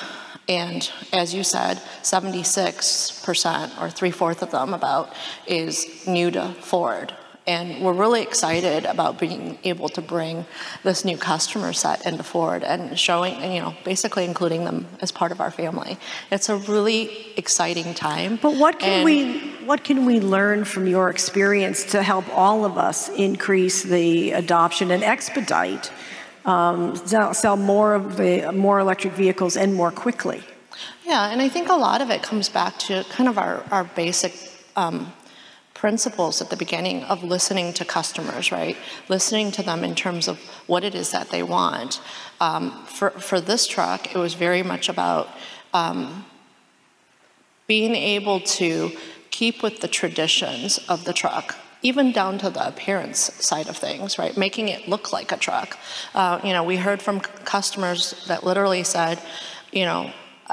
And 0.48 0.88
as 1.12 1.34
you 1.34 1.42
said, 1.42 1.78
76% 2.02 3.82
or 3.82 3.90
three 3.90 4.12
fourths 4.12 4.42
of 4.42 4.52
them 4.52 4.74
about 4.74 5.12
is 5.48 6.06
new 6.06 6.30
to 6.30 6.52
Ford. 6.60 7.16
And 7.46 7.84
we're 7.84 7.92
really 7.92 8.22
excited 8.22 8.86
about 8.86 9.18
being 9.18 9.58
able 9.64 9.90
to 9.90 10.00
bring 10.00 10.46
this 10.82 11.04
new 11.04 11.18
customer 11.18 11.74
set 11.74 12.06
into 12.06 12.22
Ford 12.22 12.64
and 12.64 12.98
showing, 12.98 13.34
you 13.52 13.60
know, 13.60 13.74
basically 13.84 14.24
including 14.24 14.64
them 14.64 14.86
as 15.00 15.12
part 15.12 15.30
of 15.30 15.40
our 15.42 15.50
family. 15.50 15.98
It's 16.30 16.48
a 16.48 16.56
really 16.56 17.34
exciting 17.36 17.92
time. 17.92 18.38
But 18.40 18.56
what 18.56 18.78
can 18.78 19.00
and 19.00 19.04
we 19.04 19.54
what 19.66 19.84
can 19.84 20.06
we 20.06 20.20
learn 20.20 20.64
from 20.64 20.86
your 20.86 21.10
experience 21.10 21.84
to 21.92 22.02
help 22.02 22.26
all 22.30 22.64
of 22.64 22.78
us 22.78 23.08
increase 23.10 23.82
the 23.82 24.32
adoption 24.32 24.90
and 24.90 25.02
expedite 25.02 25.90
um, 26.46 26.96
sell 26.96 27.56
more 27.56 27.94
of 27.94 28.16
the 28.16 28.52
more 28.52 28.78
electric 28.78 29.12
vehicles 29.14 29.56
and 29.56 29.74
more 29.74 29.90
quickly? 29.90 30.42
Yeah, 31.04 31.30
and 31.30 31.42
I 31.42 31.48
think 31.48 31.68
a 31.68 31.74
lot 31.74 32.00
of 32.00 32.10
it 32.10 32.22
comes 32.22 32.48
back 32.48 32.78
to 32.80 33.04
kind 33.10 33.28
of 33.28 33.38
our, 33.38 33.62
our 33.70 33.84
basic 33.84 34.34
um, 34.76 35.12
principles 35.84 36.40
at 36.40 36.48
the 36.48 36.56
beginning 36.56 37.02
of 37.12 37.22
listening 37.22 37.70
to 37.70 37.84
customers, 37.84 38.50
right? 38.50 38.74
Listening 39.10 39.52
to 39.52 39.62
them 39.62 39.84
in 39.84 39.94
terms 39.94 40.28
of 40.28 40.38
what 40.66 40.82
it 40.82 40.94
is 40.94 41.10
that 41.10 41.28
they 41.28 41.42
want. 41.42 42.00
Um, 42.40 42.86
for, 42.86 43.10
for 43.10 43.38
this 43.38 43.66
truck, 43.66 44.14
it 44.14 44.18
was 44.18 44.32
very 44.32 44.62
much 44.62 44.88
about 44.88 45.28
um, 45.74 46.24
being 47.66 47.94
able 47.94 48.40
to 48.40 48.92
keep 49.28 49.62
with 49.62 49.82
the 49.82 49.88
traditions 50.00 50.78
of 50.88 51.04
the 51.04 51.12
truck 51.12 51.54
even 51.82 52.12
down 52.12 52.38
to 52.38 52.48
the 52.48 52.66
appearance 52.66 53.20
side 53.44 53.68
of 53.68 53.76
things, 53.76 54.18
right? 54.18 54.38
Making 54.38 54.70
it 54.70 54.88
look 54.88 55.12
like 55.12 55.32
a 55.32 55.36
truck. 55.36 55.76
Uh, 56.14 56.40
you 56.42 56.54
know, 56.54 56.64
we 56.64 56.78
heard 56.78 57.02
from 57.02 57.20
customers 57.20 58.24
that 58.26 58.42
literally 58.42 58.84
said, 58.84 59.20
you 59.70 59.84
know, 59.84 60.10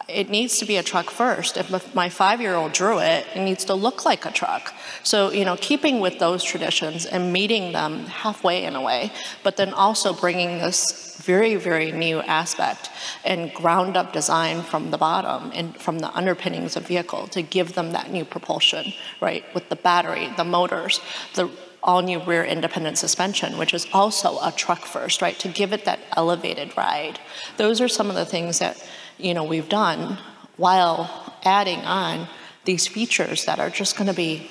it 0.07 0.29
needs 0.29 0.57
to 0.59 0.65
be 0.65 0.77
a 0.77 0.83
truck 0.83 1.09
first. 1.09 1.57
If 1.57 1.93
my 1.93 2.09
five 2.09 2.39
year 2.39 2.55
old 2.55 2.71
drew 2.71 2.99
it, 2.99 3.25
it 3.35 3.41
needs 3.41 3.65
to 3.65 3.73
look 3.73 4.05
like 4.05 4.25
a 4.25 4.31
truck. 4.31 4.73
So, 5.03 5.31
you 5.31 5.43
know, 5.43 5.57
keeping 5.59 5.99
with 5.99 6.19
those 6.19 6.43
traditions 6.43 7.05
and 7.05 7.33
meeting 7.33 7.73
them 7.73 8.05
halfway 8.05 8.63
in 8.63 8.75
a 8.75 8.81
way, 8.81 9.11
but 9.43 9.57
then 9.57 9.73
also 9.73 10.13
bringing 10.13 10.59
this 10.59 11.17
very, 11.21 11.55
very 11.55 11.91
new 11.91 12.19
aspect 12.21 12.89
and 13.23 13.53
ground 13.53 13.97
up 13.97 14.13
design 14.13 14.61
from 14.63 14.91
the 14.91 14.97
bottom 14.97 15.51
and 15.53 15.75
from 15.77 15.99
the 15.99 16.11
underpinnings 16.15 16.75
of 16.75 16.87
vehicle 16.87 17.27
to 17.27 17.41
give 17.41 17.73
them 17.73 17.91
that 17.91 18.11
new 18.11 18.25
propulsion, 18.25 18.93
right? 19.19 19.43
With 19.53 19.69
the 19.69 19.75
battery, 19.75 20.31
the 20.37 20.45
motors, 20.45 20.99
the 21.35 21.49
all 21.83 22.01
new 22.01 22.19
rear 22.19 22.43
independent 22.43 22.97
suspension, 22.97 23.57
which 23.57 23.73
is 23.73 23.87
also 23.91 24.37
a 24.41 24.51
truck 24.51 24.81
first, 24.85 25.21
right? 25.21 25.37
To 25.39 25.47
give 25.47 25.73
it 25.73 25.85
that 25.85 25.99
elevated 26.15 26.77
ride. 26.77 27.19
Those 27.57 27.81
are 27.81 27.87
some 27.87 28.09
of 28.09 28.15
the 28.15 28.25
things 28.25 28.59
that 28.59 28.77
you 29.23 29.33
know, 29.33 29.43
we've 29.43 29.69
done 29.69 30.17
while 30.57 31.35
adding 31.43 31.79
on 31.79 32.27
these 32.65 32.87
features 32.87 33.45
that 33.45 33.59
are 33.59 33.69
just 33.69 33.97
going 33.97 34.07
to 34.07 34.13
be, 34.13 34.49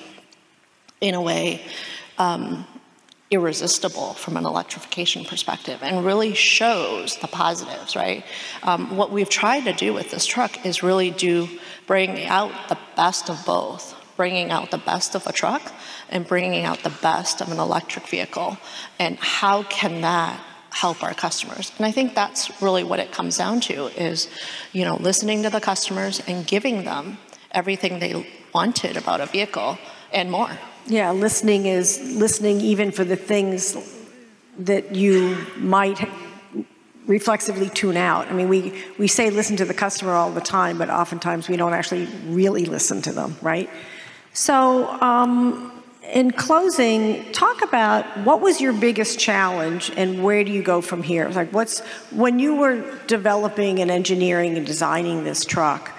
in 0.99 1.15
a 1.15 1.21
way, 1.21 1.61
um, 2.17 2.65
irresistible 3.31 4.13
from 4.15 4.35
an 4.35 4.45
electrification 4.45 5.23
perspective 5.23 5.79
and 5.81 6.05
really 6.05 6.33
shows 6.33 7.15
the 7.17 7.27
positives, 7.27 7.95
right? 7.95 8.25
Um, 8.63 8.97
what 8.97 9.09
we've 9.09 9.29
tried 9.29 9.61
to 9.61 9.73
do 9.73 9.93
with 9.93 10.11
this 10.11 10.25
truck 10.25 10.65
is 10.65 10.83
really 10.83 11.11
do 11.11 11.47
bring 11.87 12.25
out 12.25 12.51
the 12.67 12.77
best 12.97 13.29
of 13.29 13.43
both, 13.45 13.95
bringing 14.17 14.51
out 14.51 14.69
the 14.69 14.77
best 14.77 15.15
of 15.15 15.25
a 15.25 15.31
truck 15.31 15.71
and 16.09 16.27
bringing 16.27 16.65
out 16.65 16.83
the 16.83 16.93
best 17.01 17.39
of 17.39 17.49
an 17.49 17.59
electric 17.59 18.05
vehicle. 18.07 18.57
And 18.99 19.17
how 19.17 19.63
can 19.63 20.01
that 20.01 20.37
help 20.71 21.03
our 21.03 21.13
customers. 21.13 21.71
And 21.77 21.85
I 21.85 21.91
think 21.91 22.15
that's 22.15 22.61
really 22.61 22.83
what 22.83 22.99
it 22.99 23.11
comes 23.11 23.37
down 23.37 23.61
to 23.61 23.87
is, 23.87 24.29
you 24.71 24.85
know, 24.85 24.95
listening 24.95 25.43
to 25.43 25.49
the 25.49 25.61
customers 25.61 26.21
and 26.27 26.47
giving 26.47 26.85
them 26.85 27.17
everything 27.51 27.99
they 27.99 28.25
wanted 28.53 28.97
about 28.97 29.21
a 29.21 29.25
vehicle 29.25 29.77
and 30.11 30.31
more. 30.31 30.57
Yeah, 30.87 31.11
listening 31.11 31.65
is 31.65 31.99
listening 32.15 32.61
even 32.61 32.91
for 32.91 33.03
the 33.03 33.15
things 33.15 33.77
that 34.59 34.95
you 34.95 35.37
might 35.57 36.09
reflexively 37.05 37.69
tune 37.69 37.97
out. 37.97 38.27
I 38.27 38.33
mean, 38.33 38.47
we, 38.47 38.73
we 38.97 39.07
say 39.07 39.29
listen 39.29 39.57
to 39.57 39.65
the 39.65 39.73
customer 39.73 40.13
all 40.13 40.31
the 40.31 40.41
time, 40.41 40.77
but 40.77 40.89
oftentimes 40.89 41.49
we 41.49 41.57
don't 41.57 41.73
actually 41.73 42.05
really 42.27 42.65
listen 42.65 43.01
to 43.03 43.11
them, 43.11 43.35
right? 43.41 43.69
So, 44.33 44.89
um, 45.01 45.80
in 46.03 46.31
closing, 46.31 47.31
talk 47.31 47.61
about 47.61 48.05
what 48.19 48.41
was 48.41 48.59
your 48.59 48.73
biggest 48.73 49.19
challenge 49.19 49.91
and 49.95 50.23
where 50.23 50.43
do 50.43 50.51
you 50.51 50.63
go 50.63 50.81
from 50.81 51.03
here? 51.03 51.29
Like, 51.29 51.53
what's 51.53 51.79
when 52.09 52.39
you 52.39 52.55
were 52.55 52.99
developing 53.05 53.79
and 53.79 53.91
engineering 53.91 54.57
and 54.57 54.65
designing 54.65 55.23
this 55.23 55.45
truck? 55.45 55.91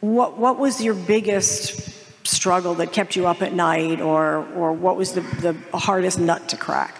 What 0.00 0.38
what 0.38 0.58
was 0.58 0.82
your 0.82 0.94
biggest 0.94 2.26
struggle 2.26 2.74
that 2.74 2.92
kept 2.92 3.14
you 3.14 3.26
up 3.26 3.42
at 3.42 3.52
night, 3.52 4.00
or 4.00 4.46
or 4.54 4.72
what 4.72 4.96
was 4.96 5.12
the 5.12 5.20
the 5.20 5.78
hardest 5.78 6.18
nut 6.18 6.48
to 6.48 6.56
crack? 6.56 6.96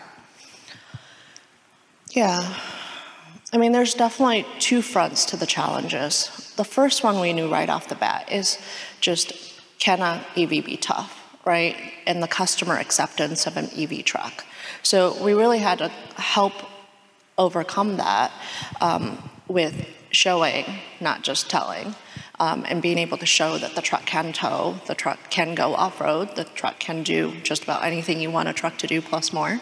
Yeah. 2.10 2.54
I 3.50 3.56
mean, 3.56 3.72
there's 3.72 3.94
definitely 3.94 4.44
two 4.58 4.82
fronts 4.82 5.24
to 5.26 5.36
the 5.36 5.46
challenges. 5.46 6.52
The 6.56 6.64
first 6.64 7.02
one 7.02 7.18
we 7.18 7.32
knew 7.32 7.50
right 7.50 7.70
off 7.70 7.88
the 7.88 7.94
bat 7.94 8.30
is 8.30 8.58
just 9.00 9.32
can 9.78 10.02
EV 10.36 10.50
be 10.64 10.76
tough? 10.76 11.17
Right, 11.48 11.76
and 12.06 12.22
the 12.22 12.28
customer 12.28 12.76
acceptance 12.76 13.46
of 13.46 13.56
an 13.56 13.70
EV 13.74 14.04
truck. 14.04 14.44
So 14.82 15.20
we 15.24 15.32
really 15.32 15.60
had 15.60 15.78
to 15.78 15.88
help 16.16 16.52
overcome 17.38 17.96
that 17.96 18.30
um, 18.82 19.30
with 19.48 19.88
showing, 20.10 20.66
not 21.00 21.22
just 21.22 21.48
telling. 21.48 21.94
Um, 22.38 22.64
and 22.68 22.82
being 22.82 22.98
able 22.98 23.16
to 23.18 23.26
show 23.26 23.56
that 23.58 23.74
the 23.74 23.80
truck 23.82 24.04
can 24.04 24.32
tow, 24.32 24.78
the 24.86 24.94
truck 24.94 25.18
can 25.30 25.54
go 25.54 25.74
off 25.74 26.00
road, 26.00 26.36
the 26.36 26.44
truck 26.44 26.78
can 26.78 27.02
do 27.02 27.32
just 27.42 27.64
about 27.64 27.82
anything 27.82 28.20
you 28.20 28.30
want 28.30 28.48
a 28.48 28.52
truck 28.52 28.76
to 28.78 28.86
do 28.86 29.00
plus 29.00 29.32
more. 29.32 29.58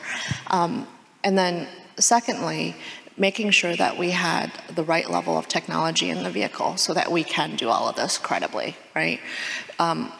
Um, 0.48 0.88
and 1.22 1.38
then, 1.38 1.68
secondly, 1.98 2.74
making 3.16 3.50
sure 3.52 3.76
that 3.76 3.96
we 3.96 4.10
had 4.10 4.52
the 4.74 4.82
right 4.82 5.08
level 5.08 5.38
of 5.38 5.46
technology 5.46 6.10
in 6.10 6.24
the 6.24 6.30
vehicle 6.30 6.76
so 6.76 6.92
that 6.92 7.10
we 7.10 7.22
can 7.22 7.56
do 7.56 7.68
all 7.68 7.88
of 7.88 7.94
this 7.96 8.18
credibly, 8.18 8.76
right? 8.94 9.20
Um, 9.78 10.12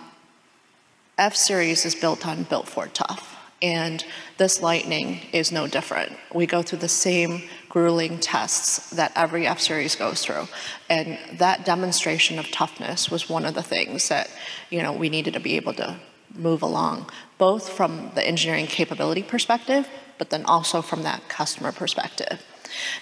F 1.18 1.35
Series 1.35 1.87
is 1.87 1.94
built 1.94 2.26
on 2.26 2.42
Built 2.42 2.68
Ford 2.68 2.92
Tough, 2.92 3.38
and 3.62 4.05
this 4.37 4.61
Lightning 4.61 5.20
is 5.33 5.50
no 5.50 5.66
different. 5.66 6.12
We 6.35 6.44
go 6.44 6.61
through 6.61 6.81
the 6.81 6.88
same 6.88 7.44
grueling 7.70 8.18
tests 8.18 8.90
that 8.90 9.12
every 9.16 9.46
F 9.46 9.59
Series 9.59 9.96
goes 9.96 10.22
through, 10.22 10.46
and 10.90 11.18
that 11.38 11.64
demonstration 11.64 12.38
of 12.38 12.50
toughness 12.50 13.11
was 13.11 13.31
one 13.31 13.46
of 13.46 13.55
the 13.55 13.62
things 13.62 14.11
that 14.11 14.29
you 14.68 14.83
know 14.83 14.92
we 14.92 15.09
needed 15.09 15.33
to 15.33 15.40
be 15.40 15.57
able 15.57 15.72
to 15.74 15.96
move 16.35 16.61
along, 16.61 17.09
both 17.38 17.70
from 17.70 18.11
the 18.14 18.26
engineering 18.26 18.66
capability 18.66 19.22
perspective, 19.22 19.88
but 20.18 20.29
then 20.29 20.44
also 20.44 20.83
from 20.83 21.02
that 21.05 21.26
customer 21.31 21.72
perspective. 21.72 22.44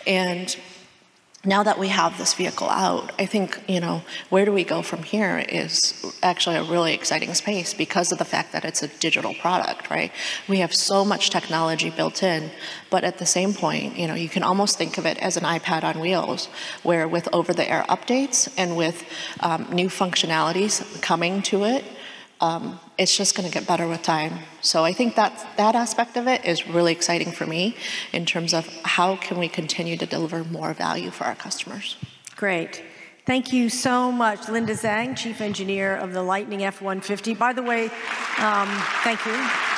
And 0.07 0.57
now 1.45 1.63
that 1.63 1.79
we 1.79 1.89
have 1.89 2.17
this 2.17 2.35
vehicle 2.35 2.69
out, 2.69 3.13
I 3.19 3.27
think, 3.27 3.61
you 3.69 3.81
know, 3.81 4.03
where 4.31 4.45
do 4.45 4.53
we 4.53 4.65
go 4.65 4.83
from 4.83 5.03
here 5.03 5.45
is 5.49 6.15
actually 6.23 6.57
a 6.57 6.63
really 6.63 6.95
exciting 6.95 7.35
space 7.35 7.75
because 7.75 8.13
of 8.13 8.19
the 8.19 8.25
fact 8.25 8.53
that 8.53 8.65
it's 8.65 8.83
a 8.83 8.89
digital 8.89 9.35
product, 9.35 9.91
right? 9.91 10.11
We 10.49 10.59
have 10.59 10.75
so 10.75 11.05
much 11.05 11.31
technology 11.31 11.91
built 11.91 12.23
in, 12.23 12.51
but 12.91 13.05
at 13.05 13.19
the 13.19 13.27
same 13.27 13.53
point, 13.53 13.99
you 13.99 14.07
know, 14.07 14.15
you 14.15 14.29
can 14.29 14.43
almost 14.43 14.79
think 14.79 14.97
of 14.97 15.07
it 15.07 15.19
as 15.19 15.37
an 15.37 15.45
iPad 15.45 15.85
on 15.85 16.01
wheels, 16.01 16.49
where 16.83 17.07
with 17.07 17.29
over 17.33 17.53
the 17.53 17.71
air 17.71 17.85
updates 17.89 18.53
and 18.57 18.77
with 18.77 19.05
um, 19.41 19.67
new 19.71 19.89
functionalities 19.89 21.01
coming 21.03 21.43
to 21.43 21.65
it, 21.65 21.85
um, 22.41 22.81
it's 22.97 23.17
just 23.17 23.37
going 23.37 23.49
to 23.49 23.53
get 23.53 23.67
better 23.67 23.89
with 23.89 24.03
time. 24.03 24.41
So 24.61 24.85
I 24.85 24.93
think 24.93 25.17
that 25.17 25.47
that 25.57 25.75
aspect 25.75 26.17
of 26.17 26.27
it 26.27 26.45
is 26.45 26.67
really 26.67 26.93
exciting 26.93 27.33
for 27.33 27.47
me 27.47 27.77
in 28.13 28.25
terms 28.25 28.55
of 28.55 28.67
how 28.85 29.17
can 29.17 29.39
we 29.39 29.49
continue 29.49 29.97
to 29.97 30.07
deliver 30.07 30.45
more 30.45 30.73
value 30.75 31.11
for 31.11 31.25
our 31.25 31.35
customers. 31.35 31.97
Great. 32.37 32.83
Thank 33.27 33.53
you 33.53 33.71
so 33.71 34.13
much, 34.13 34.49
Linda 34.51 34.75
Zhang, 34.75 35.17
Chief 35.17 35.41
Engineer 35.41 35.97
of 35.97 36.13
the 36.13 36.23
Lightning 36.23 36.63
F-150. 36.63 37.39
By 37.39 37.55
the 37.55 37.63
way, 37.63 37.85
um, 38.39 38.69
thank 39.03 39.25
you. 39.25 39.74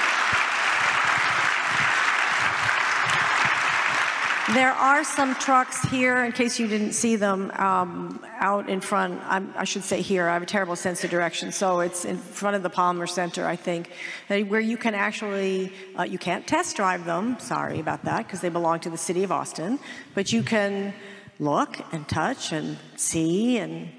There 4.55 4.71
are 4.71 5.03
some 5.03 5.35
trucks 5.35 5.83
here, 5.83 6.23
in 6.23 6.31
case 6.31 6.61
you 6.61 6.69
didn't 6.69 6.93
see 6.93 7.17
them, 7.17 7.51
um, 7.57 8.25
out 8.39 8.69
in 8.69 8.81
front. 8.81 9.21
I'm, 9.25 9.53
i 9.57 9.65
should 9.65 9.83
say 9.83 10.01
here. 10.03 10.29
I 10.29 10.35
have 10.35 10.43
a 10.45 10.47
terrible 10.47 10.77
sense 10.77 11.03
of 11.03 11.11
direction, 11.11 11.51
so 11.51 11.81
it's 11.81 12.05
in 12.05 12.17
front 12.17 12.55
of 12.55 12.63
the 12.63 12.71
Palmer 12.71 13.09
Center, 13.09 13.45
I 13.45 13.57
think, 13.57 13.91
where 14.29 14.61
you 14.61 14.77
can 14.77 14.95
actually 14.95 15.73
uh, 15.99 16.05
you 16.05 16.19
can't 16.19 16.47
test 16.47 16.77
drive 16.77 17.05
them. 17.05 17.41
Sorry 17.41 17.81
about 17.81 18.05
that, 18.05 18.25
because 18.25 18.41
they 18.41 18.49
belong 18.49 18.79
to 18.81 18.91
the 18.91 18.97
city 18.97 19.25
of 19.25 19.33
Austin. 19.33 19.81
But 20.15 20.33
you 20.33 20.45
can 20.45 20.95
look 21.41 21.81
and 21.91 22.09
touch 22.09 22.53
and 22.53 22.79
see 22.95 23.59
and 23.59 23.91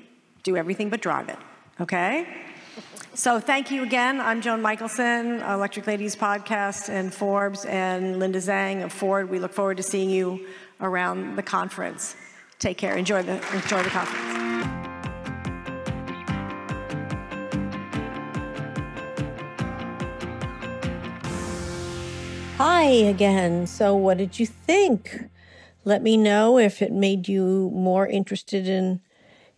do 0.44 0.56
everything 0.56 0.90
but 0.90 1.02
drive 1.02 1.28
it. 1.28 1.40
Okay. 1.82 2.26
So 3.14 3.40
thank 3.40 3.72
you 3.72 3.82
again. 3.84 4.22
I'm 4.22 4.42
Joan 4.42 4.62
Michelson, 4.62 5.42
Electric 5.42 5.88
Ladies 5.88 6.16
Podcast, 6.16 6.90
and 6.90 7.14
Forbes, 7.14 7.66
and 7.66 8.20
Linda 8.20 8.40
Zhang 8.40 8.84
of 8.84 8.94
Ford. 8.94 9.30
We 9.30 9.40
look 9.40 9.54
forward 9.54 9.78
to 9.78 9.84
seeing 9.84 10.10
you 10.10 10.46
around 10.80 11.36
the 11.36 11.44
conference. 11.44 12.16
Take 12.60 12.78
care. 12.78 12.96
Enjoy 12.96 13.24
the 13.24 13.36
enjoy 13.56 13.84
the 13.84 13.90
conference. 13.90 14.38
Hi 22.58 22.84
again. 22.84 23.68
So, 23.68 23.96
what 23.96 24.18
did 24.18 24.40
you 24.40 24.46
think? 24.46 25.30
Let 25.86 26.04
me 26.04 26.18
know 26.18 26.58
if 26.58 26.82
it 26.82 26.92
made 26.92 27.28
you 27.28 27.72
more 27.74 28.08
interested 28.08 28.68
in 28.68 29.00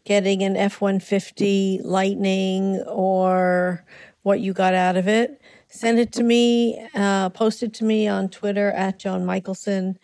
getting 0.10 0.42
an 0.42 0.58
F 0.58 0.82
150 0.82 1.82
Lightning 1.84 2.82
or 2.88 3.86
what 4.24 4.40
you 4.40 4.54
got 4.54 4.74
out 4.74 4.98
of 4.98 5.08
it, 5.08 5.40
send 5.68 6.00
it 6.00 6.12
to 6.12 6.24
me, 6.24 6.84
uh, 6.96 7.30
post 7.30 7.62
it 7.62 7.76
to 7.76 7.86
me 7.86 8.08
on 8.08 8.28
Twitter 8.28 8.72
at 8.72 8.98
Joan 8.98 9.24
Michelson, 9.24 10.00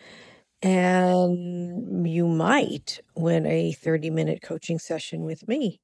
and 0.62 2.06
you 2.06 2.28
might 2.28 3.00
win 3.16 3.46
a 3.46 3.72
30 3.72 4.10
minute 4.10 4.42
coaching 4.42 4.78
session 4.78 5.24
with 5.24 5.48
me. 5.48 5.80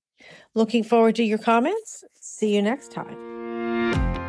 Looking 0.54 0.84
forward 0.84 1.16
to 1.16 1.24
your 1.24 1.38
comments. 1.38 2.04
See 2.14 2.54
you 2.54 2.62
next 2.62 2.92
time. 2.92 4.21